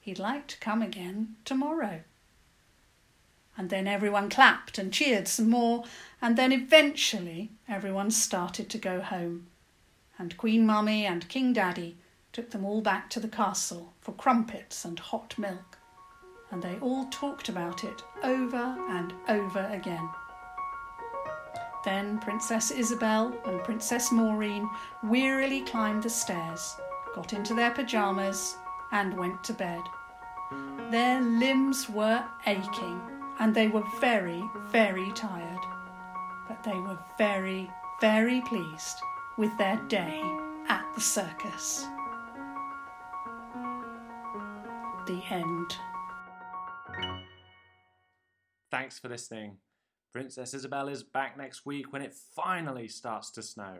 He'd 0.00 0.18
like 0.18 0.46
to 0.48 0.58
come 0.58 0.82
again 0.82 1.36
tomorrow. 1.44 2.00
And 3.56 3.70
then 3.70 3.86
everyone 3.86 4.30
clapped 4.30 4.78
and 4.78 4.92
cheered 4.92 5.28
some 5.28 5.50
more, 5.50 5.84
and 6.20 6.36
then 6.36 6.52
eventually 6.52 7.50
everyone 7.68 8.10
started 8.10 8.68
to 8.70 8.78
go 8.78 9.00
home. 9.00 9.46
And 10.18 10.36
Queen 10.36 10.66
Mummy 10.66 11.06
and 11.06 11.28
King 11.28 11.52
Daddy 11.52 11.96
took 12.32 12.50
them 12.50 12.64
all 12.64 12.80
back 12.80 13.10
to 13.10 13.20
the 13.20 13.28
castle 13.28 13.92
for 14.00 14.12
crumpets 14.12 14.84
and 14.84 14.98
hot 14.98 15.38
milk. 15.38 15.78
And 16.50 16.62
they 16.62 16.76
all 16.80 17.06
talked 17.06 17.48
about 17.48 17.84
it 17.84 18.02
over 18.22 18.76
and 18.88 19.12
over 19.28 19.70
again. 19.72 20.08
Then 21.84 22.18
Princess 22.18 22.70
Isobel 22.70 23.34
and 23.46 23.62
Princess 23.64 24.12
Maureen 24.12 24.68
wearily 25.02 25.62
climbed 25.62 26.04
the 26.04 26.10
stairs, 26.10 26.76
got 27.14 27.32
into 27.32 27.54
their 27.54 27.72
pyjamas, 27.72 28.56
and 28.92 29.16
went 29.16 29.42
to 29.44 29.52
bed. 29.52 29.80
Their 30.90 31.20
limbs 31.20 31.88
were 31.88 32.24
aching 32.46 33.00
and 33.40 33.54
they 33.54 33.68
were 33.68 33.84
very, 34.00 34.42
very 34.70 35.10
tired. 35.12 35.58
But 36.46 36.62
they 36.62 36.78
were 36.78 36.98
very, 37.18 37.70
very 38.00 38.40
pleased 38.42 38.98
with 39.36 39.56
their 39.58 39.76
day 39.88 40.20
at 40.68 40.84
the 40.94 41.00
circus. 41.00 41.86
The 45.06 45.22
end. 45.30 45.76
Thanks 48.70 48.98
for 48.98 49.08
listening. 49.08 49.56
Princess 50.12 50.54
Isobel 50.54 50.92
is 50.92 51.02
back 51.02 51.38
next 51.38 51.64
week 51.64 51.90
when 51.90 52.02
it 52.02 52.14
finally 52.14 52.86
starts 52.86 53.30
to 53.30 53.42
snow. 53.42 53.78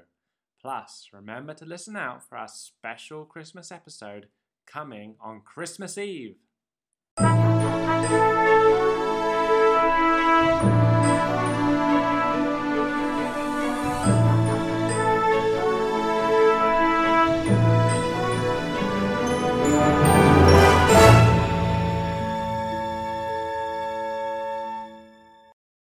Plus, 0.63 1.11
remember 1.13 1.53
to 1.53 1.67
listen 1.67 1.95
out 1.95 2.27
for 2.27 2.39
our 2.39 2.49
special 2.49 3.27
Christmas 3.27 3.71
episode 3.71 4.29
coming 4.67 5.17
on 5.21 5.43
Christmas 5.43 5.99
Eve. 5.99 6.37